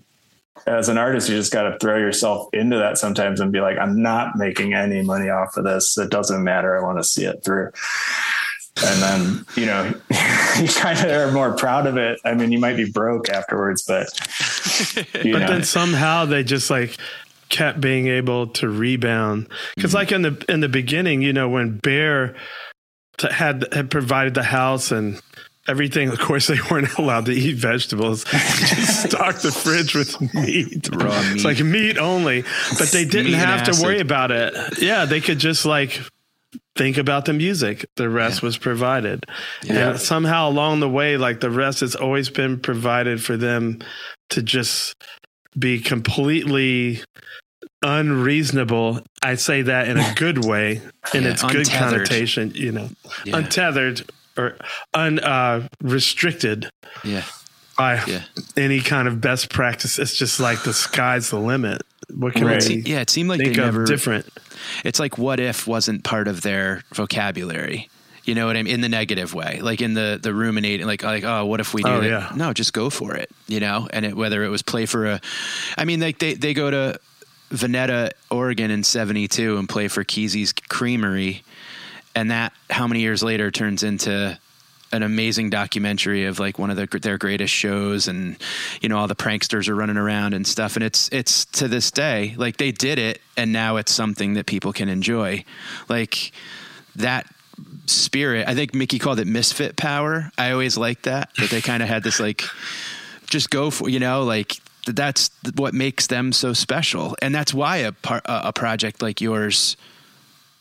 [0.67, 3.79] as an artist, you just got to throw yourself into that sometimes and be like,
[3.79, 5.97] I'm not making any money off of this.
[5.99, 6.79] It doesn't matter.
[6.79, 7.73] I want to see it through.
[8.85, 9.93] And then, you know,
[10.61, 12.21] you kind of are more proud of it.
[12.25, 14.09] I mean, you might be broke afterwards, but,
[15.13, 15.39] but know.
[15.39, 16.97] then somehow they just like
[17.49, 19.49] kept being able to rebound.
[19.77, 19.97] because mm-hmm.
[19.99, 22.35] like in the, in the beginning, you know, when Bear
[23.31, 25.21] had, had provided the house and,
[25.69, 26.09] everything.
[26.09, 28.25] Of course, they weren't allowed to eat vegetables.
[28.25, 30.89] Just stock the fridge with meat.
[30.93, 31.35] Raw meat.
[31.35, 32.43] It's like meat only.
[32.79, 34.55] But they didn't Meat have to worry about it.
[34.81, 36.01] Yeah, they could just like
[36.77, 37.85] think about the music.
[37.97, 39.25] The rest was provided.
[39.63, 39.91] Yeah.
[39.91, 43.81] And somehow along the way, like the rest has always been provided for them
[44.31, 44.95] to just
[45.59, 47.03] be completely
[47.83, 49.01] unreasonable.
[49.23, 50.81] I say that in a good way,
[51.15, 52.89] in Yeah, its good connotation, you know,
[53.25, 53.37] Yeah.
[53.39, 54.03] untethered
[54.37, 54.57] or
[54.95, 56.69] unrestricted uh,
[57.05, 57.25] Yeah.
[57.83, 58.23] By Yeah.
[58.57, 59.99] any kind of best practice.
[59.99, 61.83] It's just like the sky's the limit.
[62.15, 64.27] What can Well, we se- yeah, it seemed like think they of never different?
[64.85, 67.89] It's like what if wasn't part of their vocabulary.
[68.25, 68.75] You know what I mean?
[68.75, 71.83] In the negative way, like in the the ruminating, like like oh, what if we
[71.83, 72.09] oh, do Oh, that?
[72.09, 72.33] yeah.
[72.37, 73.29] No, just go for it.
[73.49, 75.21] You know, and it, whether it was play for a,
[75.77, 77.01] I mean, like they they go to
[77.51, 81.43] Veneta, Oregon in '72 and play for Kesey's Creamery,
[82.15, 84.39] and that how many years later turns into
[84.93, 88.37] an amazing documentary of like one of their, their greatest shows and
[88.81, 90.77] you know all the pranksters are running around and stuff.
[90.77, 94.47] And it's it's to this day like they did it and now it's something that
[94.47, 95.45] people can enjoy.
[95.89, 96.33] Like
[96.97, 97.27] that
[97.87, 100.31] spirit i think mickey called it misfit power.
[100.39, 102.45] I always liked that that they kind of had this like
[103.27, 107.17] just go for you know like that's what makes them so special.
[107.23, 109.77] And that's why a par- a project like yours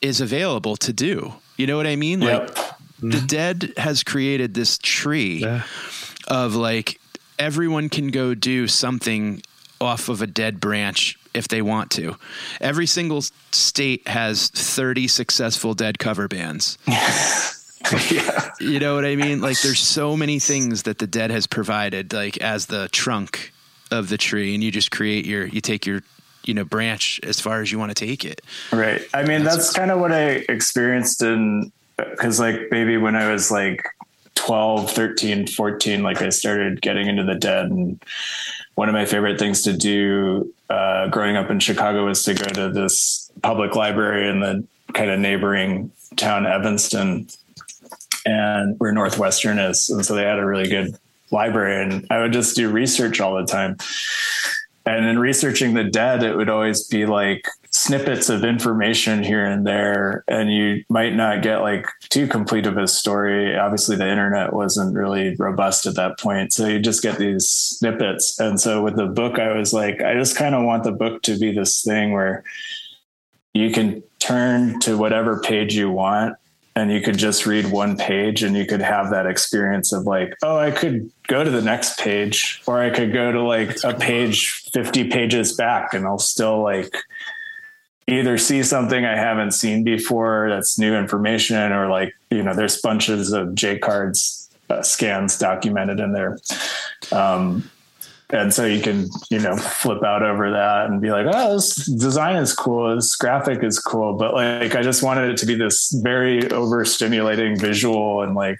[0.02, 1.34] is available to do.
[1.58, 2.20] You know what i mean?
[2.20, 2.56] Like
[3.02, 5.46] the dead has created this tree
[6.28, 7.00] of like
[7.40, 9.42] everyone can go do something
[9.80, 12.16] off of a dead branch if they want to.
[12.60, 13.22] Every single
[13.52, 16.78] state has 30 successful dead cover bands.
[18.62, 19.42] You know what I mean?
[19.42, 23.52] Like there's so many things that the dead has provided like as the trunk
[23.90, 26.04] of the tree and you just create your you take your
[26.46, 28.42] you know branch as far as you want to take it.
[28.72, 29.02] Right.
[29.14, 31.72] I mean, that's, kind of what I experienced in,
[32.18, 33.86] cause like maybe when I was like
[34.36, 37.68] 12, 13, 14, like I started getting into the dead.
[37.68, 38.04] And
[38.76, 42.46] one of my favorite things to do uh, growing up in Chicago was to go
[42.46, 47.28] to this public library in the kind of neighboring town, Evanston,
[48.26, 49.90] and where Northwestern is.
[49.90, 50.98] And so they had a really good
[51.30, 53.78] library and I would just do research all the time.
[54.86, 59.66] And in researching the dead, it would always be like snippets of information here and
[59.66, 60.24] there.
[60.28, 63.56] And you might not get like too complete of a story.
[63.56, 66.52] Obviously, the internet wasn't really robust at that point.
[66.54, 68.40] So you just get these snippets.
[68.40, 71.22] And so with the book, I was like, I just kind of want the book
[71.24, 72.44] to be this thing where
[73.54, 76.36] you can turn to whatever page you want
[76.76, 80.36] and you could just read one page and you could have that experience of like
[80.44, 83.94] oh i could go to the next page or i could go to like a
[83.94, 86.96] page 50 pages back and i'll still like
[88.08, 92.82] either see something i haven't seen before that's new information or like you know there's
[92.82, 94.42] bunches of j cards
[94.72, 96.40] uh, scans documented in there.
[97.12, 97.70] Um
[98.32, 101.86] and so you can you know flip out over that and be like oh this
[101.86, 102.96] design is cool.
[102.96, 104.14] This graphic is cool.
[104.14, 108.60] But like i just wanted it to be this very overstimulating visual and like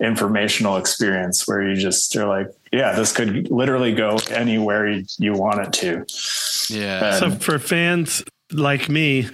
[0.00, 5.32] informational experience where you just are like yeah this could literally go anywhere you, you
[5.32, 6.74] want it to.
[6.74, 7.18] Yeah.
[7.18, 8.24] So for fans
[8.58, 9.28] like me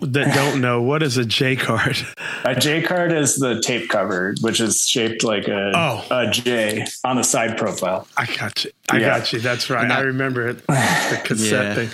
[0.00, 1.96] that don't know what is a J card.
[2.44, 6.06] A J card is the tape cover, which is shaped like a, oh.
[6.10, 8.06] a J on the side profile.
[8.16, 8.70] I got you.
[8.90, 9.18] I yeah.
[9.18, 9.40] got you.
[9.40, 9.88] That's right.
[9.88, 10.62] That, I remember it.
[10.68, 11.86] The cassette yeah.
[11.86, 11.90] thing.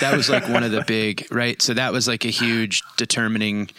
[0.00, 1.60] that was like one of the big right.
[1.60, 3.70] So that was like a huge determining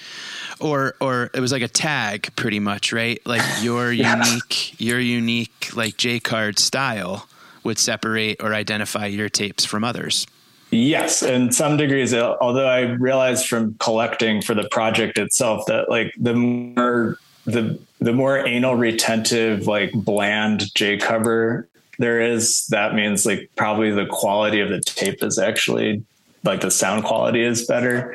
[0.60, 3.22] or or it was like a tag pretty much, right?
[3.26, 4.24] Like your yeah.
[4.24, 7.28] unique your unique like J card style
[7.64, 10.28] would separate or identify your tapes from others.
[10.76, 12.14] Yes, in some degrees.
[12.14, 17.80] Uh, although I realized from collecting for the project itself that like the more the
[18.00, 21.68] the more anal retentive, like bland J cover
[21.98, 26.04] there is, that means like probably the quality of the tape is actually
[26.44, 28.14] like the sound quality is better.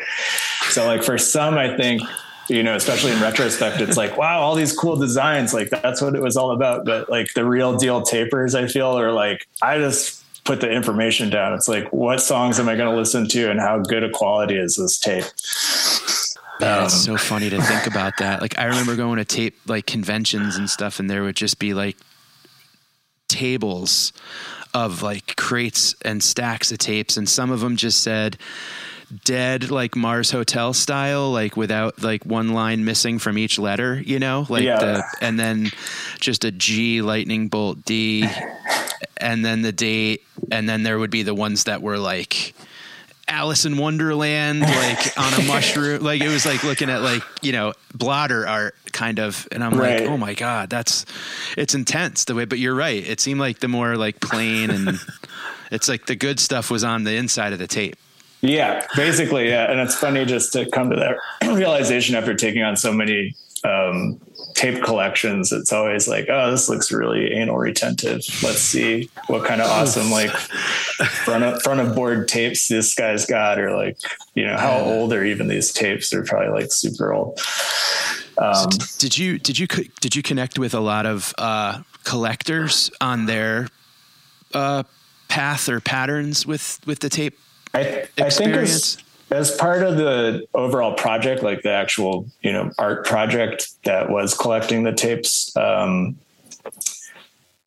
[0.69, 2.03] So like for some, I think
[2.51, 6.17] you know, especially in retrospect, it's like, wow, all these cool designs, like that's what
[6.17, 6.85] it was all about.
[6.85, 10.20] But like the real deal tapers, I feel are like, I just
[10.51, 11.55] put the information down.
[11.55, 14.57] It's like, what songs am I going to listen to, and how good a quality
[14.57, 15.23] is this tape?
[16.61, 18.41] Yeah, it's um, so funny to think about that.
[18.41, 21.73] Like I remember going to tape like conventions and stuff, and there would just be
[21.73, 21.97] like
[23.29, 24.13] tables
[24.75, 28.37] of like crates and stacks of tapes, and some of them just said
[29.25, 34.19] dead like Mars Hotel style, like without like one line missing from each letter, you
[34.19, 34.79] know, like yeah.
[34.79, 35.71] the and then
[36.21, 38.29] just a G lightning bolt D,
[39.17, 42.55] and then the date, and then there would be the ones that were like.
[43.29, 46.03] Alice in Wonderland, like on a mushroom.
[46.03, 49.47] Like it was like looking at like, you know, blotter art kind of.
[49.53, 50.01] And I'm right.
[50.01, 51.07] like, oh my God, that's,
[51.57, 53.09] it's intense the way, but you're right.
[53.09, 54.99] It seemed like the more like plain and
[55.71, 57.95] it's like the good stuff was on the inside of the tape.
[58.43, 59.71] Yeah, basically, yeah.
[59.71, 61.17] And it's funny just to come to that
[61.55, 63.35] realization after taking on so many
[63.65, 64.19] um,
[64.55, 65.53] tape collections.
[65.53, 68.23] It's always like, oh, this looks really anal retentive.
[68.43, 73.27] Let's see what kind of awesome like front of front of board tapes this guy's
[73.27, 73.99] got, or like,
[74.35, 76.11] you know, how old are even these tapes?
[76.11, 77.39] They're probably like super old.
[78.39, 78.69] Um, so
[78.99, 83.69] did you did you did you connect with a lot of uh, collectors on their
[84.55, 84.85] uh,
[85.29, 87.39] path or patterns with with the tape
[87.75, 88.99] I, I think as,
[89.31, 94.35] as part of the overall project, like the actual, you know, art project that was
[94.35, 96.17] collecting the tapes, um,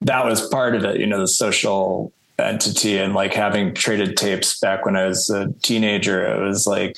[0.01, 4.59] that was part of it, you know, the social entity and like having traded tapes
[4.59, 6.97] back when I was a teenager, it was like,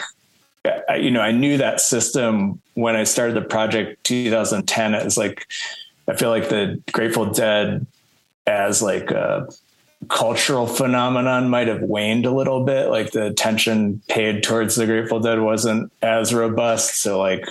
[0.89, 4.95] I, you know, I knew that system when I started the project 2010.
[4.95, 5.45] It was like,
[6.07, 7.85] I feel like the Grateful Dead
[8.47, 9.47] as like a
[10.09, 12.89] cultural phenomenon might have waned a little bit.
[12.89, 17.01] Like the attention paid towards the Grateful Dead wasn't as robust.
[17.01, 17.45] So like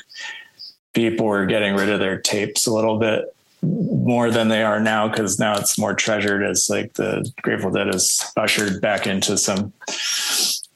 [0.92, 3.24] people were getting rid of their tapes a little bit
[3.62, 7.94] more than they are now because now it's more treasured as like the Grateful Dead
[7.94, 9.72] is ushered back into some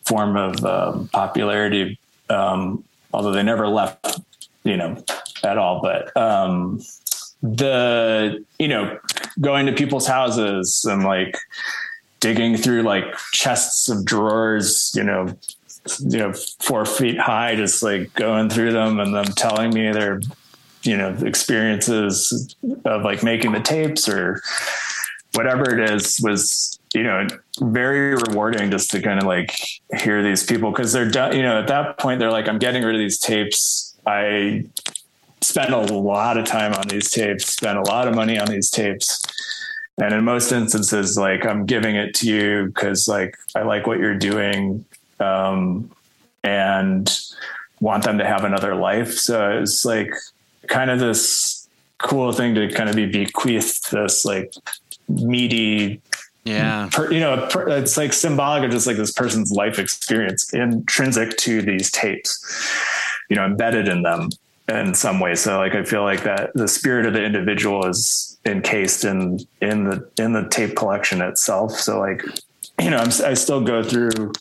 [0.05, 1.99] form of um, popularity.
[2.31, 4.21] Um, although they never left,
[4.65, 5.03] you know,
[5.43, 5.81] at all.
[5.83, 6.81] But um,
[7.43, 8.99] the you know
[9.41, 11.37] going to people's houses and like
[12.21, 15.27] digging through like chests of drawers you know
[16.01, 20.21] you know four feet high just like going through them and them telling me their
[20.83, 24.41] you know experiences of like making the tapes or
[25.35, 27.27] whatever it is was you know
[27.61, 29.55] very rewarding just to kind of like
[29.99, 32.83] hear these people because they're done you know at that point they're like i'm getting
[32.83, 33.85] rid of these tapes.
[34.07, 34.65] I
[35.41, 38.71] spend a lot of time on these tapes, spend a lot of money on these
[38.71, 39.23] tapes.
[40.01, 43.99] And in most instances, like I'm giving it to you because like I like what
[43.99, 44.85] you're doing
[45.19, 45.91] um,
[46.45, 47.19] and
[47.81, 49.15] want them to have another life.
[49.15, 50.13] So it's like
[50.69, 51.69] kind of this
[51.99, 54.53] cool thing to kind of be bequeathed this like
[55.09, 56.01] meaty
[56.45, 61.37] yeah per, you know it's like symbolic of just like this person's life experience intrinsic
[61.37, 62.41] to these tapes
[63.29, 64.29] you know embedded in them
[64.69, 65.35] in some way.
[65.35, 69.85] So like I feel like that the spirit of the individual is encased in in
[69.85, 71.73] the in the tape collection itself.
[71.73, 72.23] So like
[72.81, 74.33] you know I'm, I still go through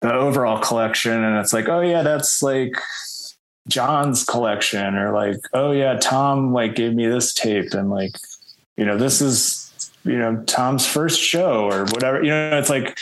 [0.00, 2.76] the overall collection and it's like oh yeah that's like
[3.68, 8.16] John's collection or like oh yeah Tom like gave me this tape and like
[8.76, 12.98] you know this is you know Tom's first show or whatever you know it's like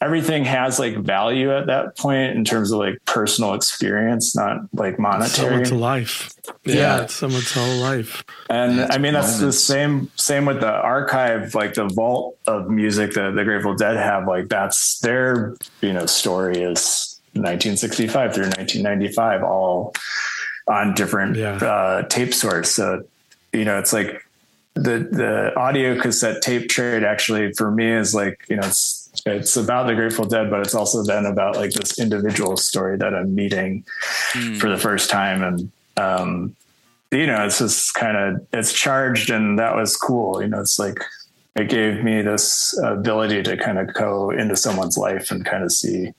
[0.00, 4.98] everything has like value at that point in terms of like personal experience, not like
[4.98, 5.64] monetary.
[5.66, 6.32] Someone's life.
[6.64, 7.02] Yeah, Yeah.
[7.02, 8.22] it's someone's whole life.
[8.48, 12.70] And It's I mean, that's the same, same with the archive, like the vault of
[12.70, 18.44] music that the Grateful Dead have, like that's their, you know, story is 1965 through
[18.44, 19.94] 1995, all
[20.68, 22.70] on different uh, tape sorts.
[22.70, 23.02] So,
[23.52, 24.22] you know, it's like
[24.74, 28.97] the, the audio cassette tape trade actually for me is like, you know, it's,
[29.28, 33.14] it's about the Grateful Dead, but it's also then about like this individual story that
[33.14, 33.84] I'm meeting
[34.58, 35.42] for the first time.
[35.42, 36.56] And, um,
[37.10, 40.42] you know, it's just kind of it's charged, and that was cool.
[40.42, 40.98] You know, it's like
[41.56, 45.72] it gave me this ability to kind of go into someone's life and kind of
[45.72, 46.12] see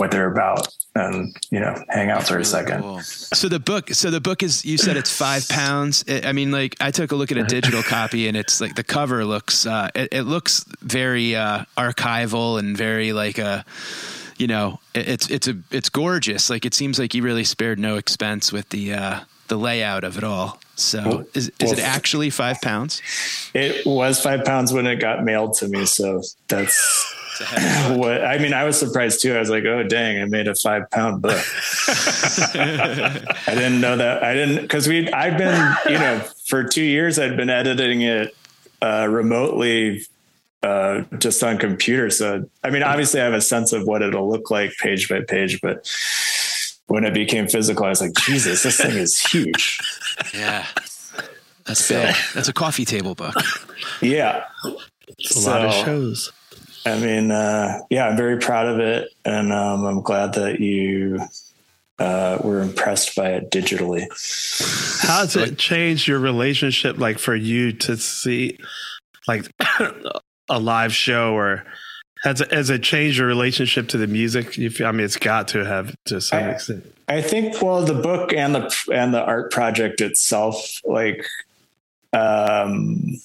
[0.00, 3.02] what they're about, and you know, hang out for a second.
[3.02, 6.02] So the book, so the book is, you said it's five pounds.
[6.08, 8.76] I I mean, like I took a look at a digital copy and it's like
[8.76, 13.64] the cover looks, uh, it, it looks very, uh, archival and very like a,
[14.38, 16.48] you know, it, it's, it's a, it's gorgeous.
[16.48, 20.16] Like it seems like you really spared no expense with the, uh, the layout of
[20.16, 20.60] it all.
[20.76, 23.02] So Well- is, is it actually five pounds?
[23.52, 27.14] It was five pounds when it got mailed to me, so that's
[27.96, 28.52] what I mean.
[28.52, 29.34] I was surprised too.
[29.34, 30.20] I was like, "Oh, dang!
[30.20, 31.42] I made a five pound book."
[32.54, 34.22] I didn't know that.
[34.22, 35.10] I didn't because we.
[35.12, 37.18] I've been, you know, for two years.
[37.18, 38.36] I'd been editing it
[38.82, 40.06] uh, remotely,
[40.62, 42.10] uh, just on computer.
[42.10, 45.20] So, I mean, obviously, I have a sense of what it'll look like page by
[45.22, 45.88] page, but
[46.86, 49.78] when it became physical, I was like, Jesus, this thing is huge.
[50.34, 50.66] Yeah.
[51.66, 52.14] That's So- big.
[52.34, 53.34] That's a coffee table book.
[54.02, 54.44] Yeah.
[55.18, 56.32] It's a lot of shows.
[56.86, 59.10] I mean, uh, yeah, I'm very proud of it.
[59.24, 61.20] And um, I'm glad that you
[61.98, 64.06] uh, were impressed by it digitally.
[65.06, 68.58] How has it changed your relationship, like for you to see,
[69.28, 69.46] like
[70.48, 71.64] a live show, or
[72.22, 74.56] has it, has it changed your relationship to the music?
[74.56, 76.86] You feel, I mean, it's got to have to some extent.
[77.10, 81.26] I think well the book and the and the art project itself like
[82.12, 83.18] um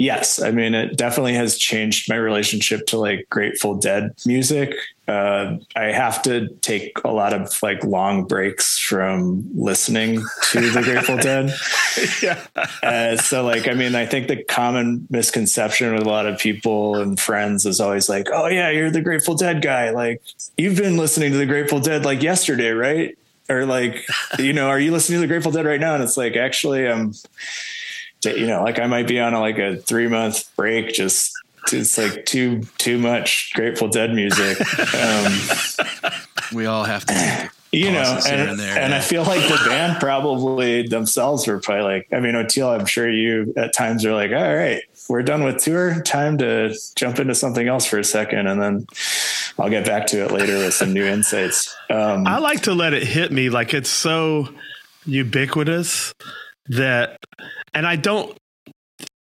[0.00, 0.40] yes.
[0.40, 4.74] I mean it definitely has changed my relationship to like grateful dead music.
[5.06, 10.82] Uh i have to take a lot of like long breaks from listening to the
[10.82, 11.52] grateful dead.
[12.22, 12.44] Yeah.
[12.82, 16.96] Uh, so like i mean i think the common misconception with a lot of people
[16.96, 19.90] and friends is always like oh yeah you're the grateful dead guy.
[19.90, 20.22] Like
[20.56, 23.16] you've been listening to the grateful dead like yesterday right?
[23.48, 24.06] Or like
[24.38, 25.94] you know are you listening to the grateful dead right now?
[25.94, 27.12] And it's like actually i'm
[28.24, 31.32] you know like i might be on a, like a three month break just
[31.72, 34.58] it's like too too much grateful dead music
[34.94, 36.12] um
[36.52, 37.50] We all have to.
[37.72, 38.98] you know, and, and there, and yeah.
[38.98, 43.08] I feel like the band probably themselves were probably like, I mean, Oteil, I'm sure
[43.08, 46.02] you at times are like, all right, we're done with tour.
[46.02, 48.48] Time to jump into something else for a second.
[48.48, 48.86] And then
[49.58, 51.74] I'll get back to it later with some new insights.
[51.90, 54.48] Um, I like to let it hit me like it's so
[55.06, 56.14] ubiquitous
[56.70, 57.18] that,
[57.74, 58.36] and I don't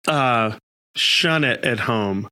[0.06, 0.58] uh,
[0.96, 2.28] shun it at home.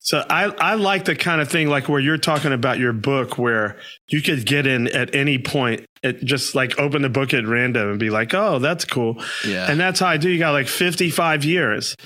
[0.00, 3.36] So I, I like the kind of thing like where you're talking about your book
[3.36, 7.46] where you could get in at any point it just like open the book at
[7.46, 9.22] random and be like, oh, that's cool.
[9.46, 9.70] Yeah.
[9.70, 10.30] And that's how I do.
[10.30, 11.96] You got like 55 years.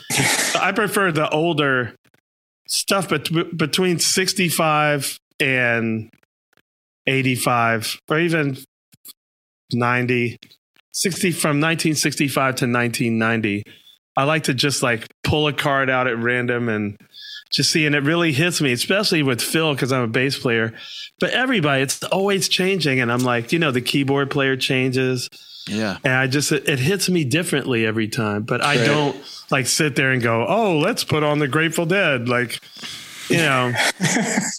[0.54, 1.94] I prefer the older
[2.68, 6.10] stuff, but between 65 and
[7.06, 8.56] 85 or even
[9.72, 10.38] 90,
[10.92, 13.64] 60 from 1965 to 1990.
[14.16, 16.98] I like to just like pull a card out at random and
[17.50, 20.72] just see, and it really hits me, especially with Phil because I'm a bass player.
[21.20, 25.28] But everybody, it's always changing, and I'm like, you know, the keyboard player changes,
[25.68, 25.98] Yeah.
[26.04, 28.42] and I just it, it hits me differently every time.
[28.44, 29.16] But I don't
[29.50, 32.60] like sit there and go, oh, let's put on the Grateful Dead, like.
[33.32, 33.72] You know,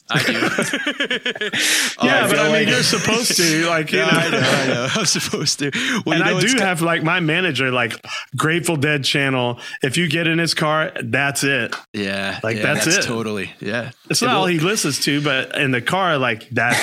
[0.09, 0.33] I do.
[2.03, 4.39] yeah, I but I mean, like- you're supposed to, like, you Yeah, know, I know,
[4.39, 4.87] I know.
[4.95, 5.71] I'm supposed to.
[6.05, 7.93] Well, and you know, I do ki- have like my manager, like
[8.35, 9.59] Grateful Dead channel.
[9.81, 11.75] If you get in his car, that's it.
[11.93, 12.39] Yeah.
[12.43, 13.03] Like, yeah, that's it.
[13.03, 13.51] Totally.
[13.59, 13.91] Yeah.
[14.09, 16.79] It's It not all will- he listens to, but in the car, like that's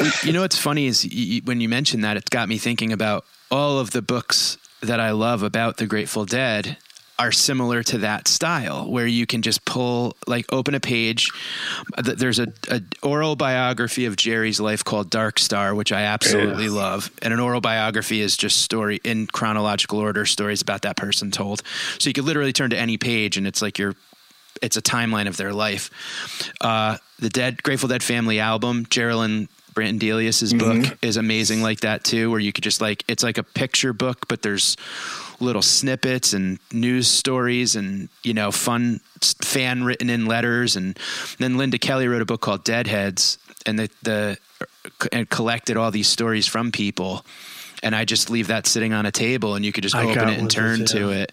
[0.00, 0.24] it.
[0.24, 2.92] you know what's funny is y- y- when you mentioned that, it's got me thinking
[2.92, 6.76] about all of the books that I love about the Grateful Dead
[7.18, 11.30] are similar to that style where you can just pull like open a page.
[11.96, 17.10] There's a, a oral biography of jerry's life called dark star which i absolutely love.
[17.22, 21.62] And an oral biography is just story in chronological order stories about that person told.
[21.98, 23.94] So you could literally turn to any page and it's like you're
[24.62, 25.90] it's a timeline of their life.
[26.60, 29.48] Uh, the Dead Grateful Dead family album, Geraldine
[29.78, 30.58] Brandelius's Mhm.
[30.58, 33.92] book is amazing like that too, where you could just like it's like a picture
[33.92, 34.76] book, but there's
[35.40, 39.00] little snippets and news stories and you know fun
[39.42, 40.74] fan written in letters.
[40.76, 40.98] And
[41.38, 44.38] then Linda Kelly wrote a book called Deadheads and the the
[45.12, 47.24] and collected all these stories from people.
[47.80, 50.18] And I just leave that sitting on a table and you could just I open
[50.30, 51.30] it and one of turn to it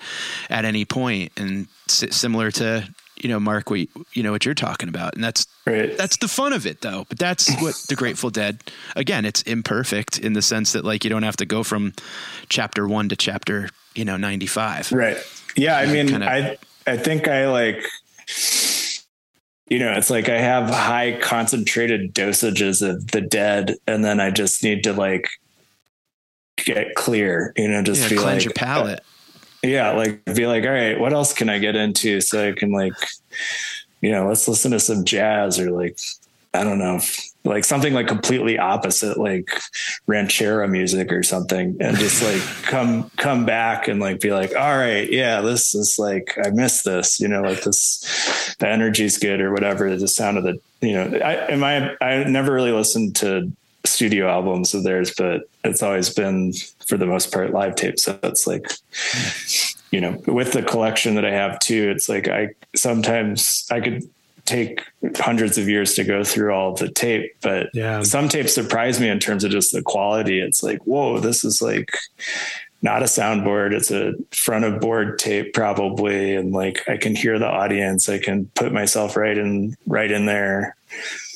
[0.52, 1.32] at any point.
[1.38, 2.88] And si- similar to
[3.26, 6.54] you know Mark we, you, know what you're talking about and that's that's the fun
[6.54, 8.62] of it though but that's what the Grateful Dead
[8.96, 11.94] again it's imperfect in the sense that like you don't have to go from
[12.50, 15.18] chapter 1 to chapter you know 95 Right.
[15.56, 15.76] Yeah.
[15.78, 17.84] I mean, kinda- I, I think I like,
[19.70, 24.30] you know, it's like I have high concentrated dosages of the dead, and then I
[24.30, 25.28] just need to like
[26.58, 29.00] get clear, you know, just Yeah, be cleanse like, your palate.
[29.70, 32.72] Yeah, like be like, all right, what else can I get into so I can
[32.72, 32.94] like,
[34.02, 35.98] you know, let's listen to some jazz or like,
[36.54, 37.02] I don't know,
[37.44, 39.60] like something like completely opposite, like
[40.08, 44.78] ranchero music or something, and just like come come back and like be like, all
[44.78, 49.42] right, yeah, this is like I miss this, you know, like this, the energy's good
[49.42, 49.96] or whatever.
[49.96, 53.52] The sound of the, you know, I am I I never really listened to
[53.86, 56.54] studio albums of theirs, but it's always been
[56.88, 58.00] for the most part live tape.
[58.00, 58.66] So it's like,
[59.92, 64.04] you know, with the collection that I have too, it's like I sometimes I could
[64.46, 64.82] take
[65.18, 68.04] hundreds of years to go through all the tape, but Yeah.
[68.04, 70.40] some tapes surprise me in terms of just the quality.
[70.40, 71.90] It's like, whoa, this is like
[72.84, 73.72] not a soundboard.
[73.74, 76.36] It's a front of board tape probably.
[76.36, 78.08] And like, I can hear the audience.
[78.08, 80.76] I can put myself right in, right in there.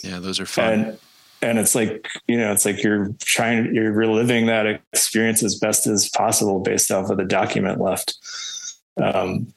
[0.04, 0.74] Yeah, those are fun.
[0.74, 1.00] And,
[1.42, 5.88] and it's like, you know, it's like you're trying, you're reliving that experience as best
[5.88, 8.16] as possible based off of the document left.
[8.98, 9.54] Um,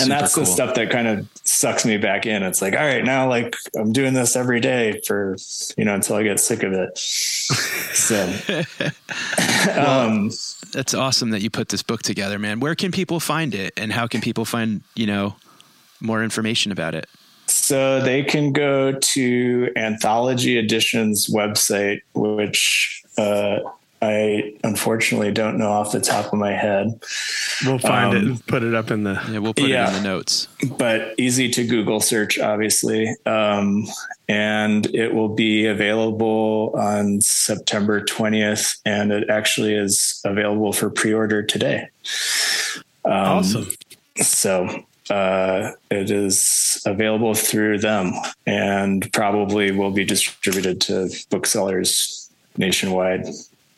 [0.00, 2.42] and that's super the stuff that kind of sucks me back in.
[2.42, 5.36] It's like, all right, now like I'm doing this every day for,
[5.76, 6.98] you know, until I get sick of it.
[6.98, 8.24] So,
[9.80, 10.30] um,
[10.72, 12.60] that's awesome that you put this book together, man.
[12.60, 15.36] Where can people find it and how can people find, you know,
[16.00, 17.06] more information about it?
[17.48, 23.58] So they can go to Anthology Editions website, which uh,
[24.00, 27.00] I unfortunately don't know off the top of my head.
[27.66, 29.20] We'll find it Um, and put it up in the.
[29.30, 30.46] Yeah, we'll put it in the notes.
[30.76, 33.12] but easy to Google search, obviously.
[33.26, 33.86] Um,
[34.28, 41.12] and it will be available on September 20th, and it actually is available for pre
[41.12, 41.88] order today.
[43.04, 43.70] Um, Awesome.
[44.16, 48.12] So uh, it is available through them
[48.46, 53.26] and probably will be distributed to booksellers nationwide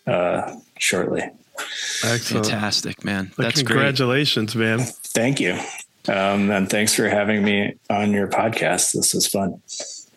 [0.06, 1.22] uh, shortly.
[2.04, 2.46] Excellent.
[2.46, 3.32] Fantastic, man.
[3.36, 3.74] Well, That's great.
[3.74, 4.80] congratulations, man.
[4.80, 5.58] Thank you.
[6.08, 8.92] Um, and thanks for having me on your podcast.
[8.92, 9.60] This was fun.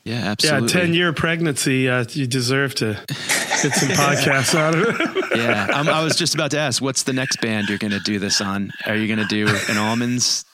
[0.05, 0.67] Yeah, absolutely.
[0.67, 1.89] Yeah, 10 year pregnancy.
[1.89, 5.25] Uh, you deserve to get some podcasts out of it.
[5.37, 7.99] yeah, I'm, I was just about to ask, what's the next band you're going to
[7.99, 8.71] do this on?
[8.85, 10.45] Are you going to do an Allmans?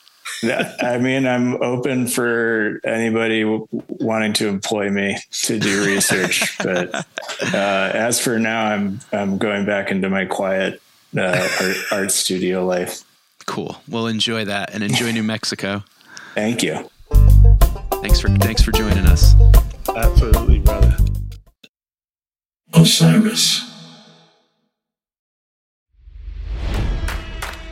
[0.42, 6.94] I mean, I'm open for anybody w- wanting to employ me to do research, but
[6.94, 10.80] uh, as for now, I'm I'm going back into my quiet
[11.16, 13.02] uh, art, art studio life.
[13.46, 13.76] Cool.
[13.88, 15.84] We'll enjoy that and enjoy New Mexico.
[16.34, 16.88] Thank you.
[18.00, 19.34] Thanks for thanks for joining us.
[19.94, 20.96] Absolutely, brother.
[22.72, 23.69] Osiris.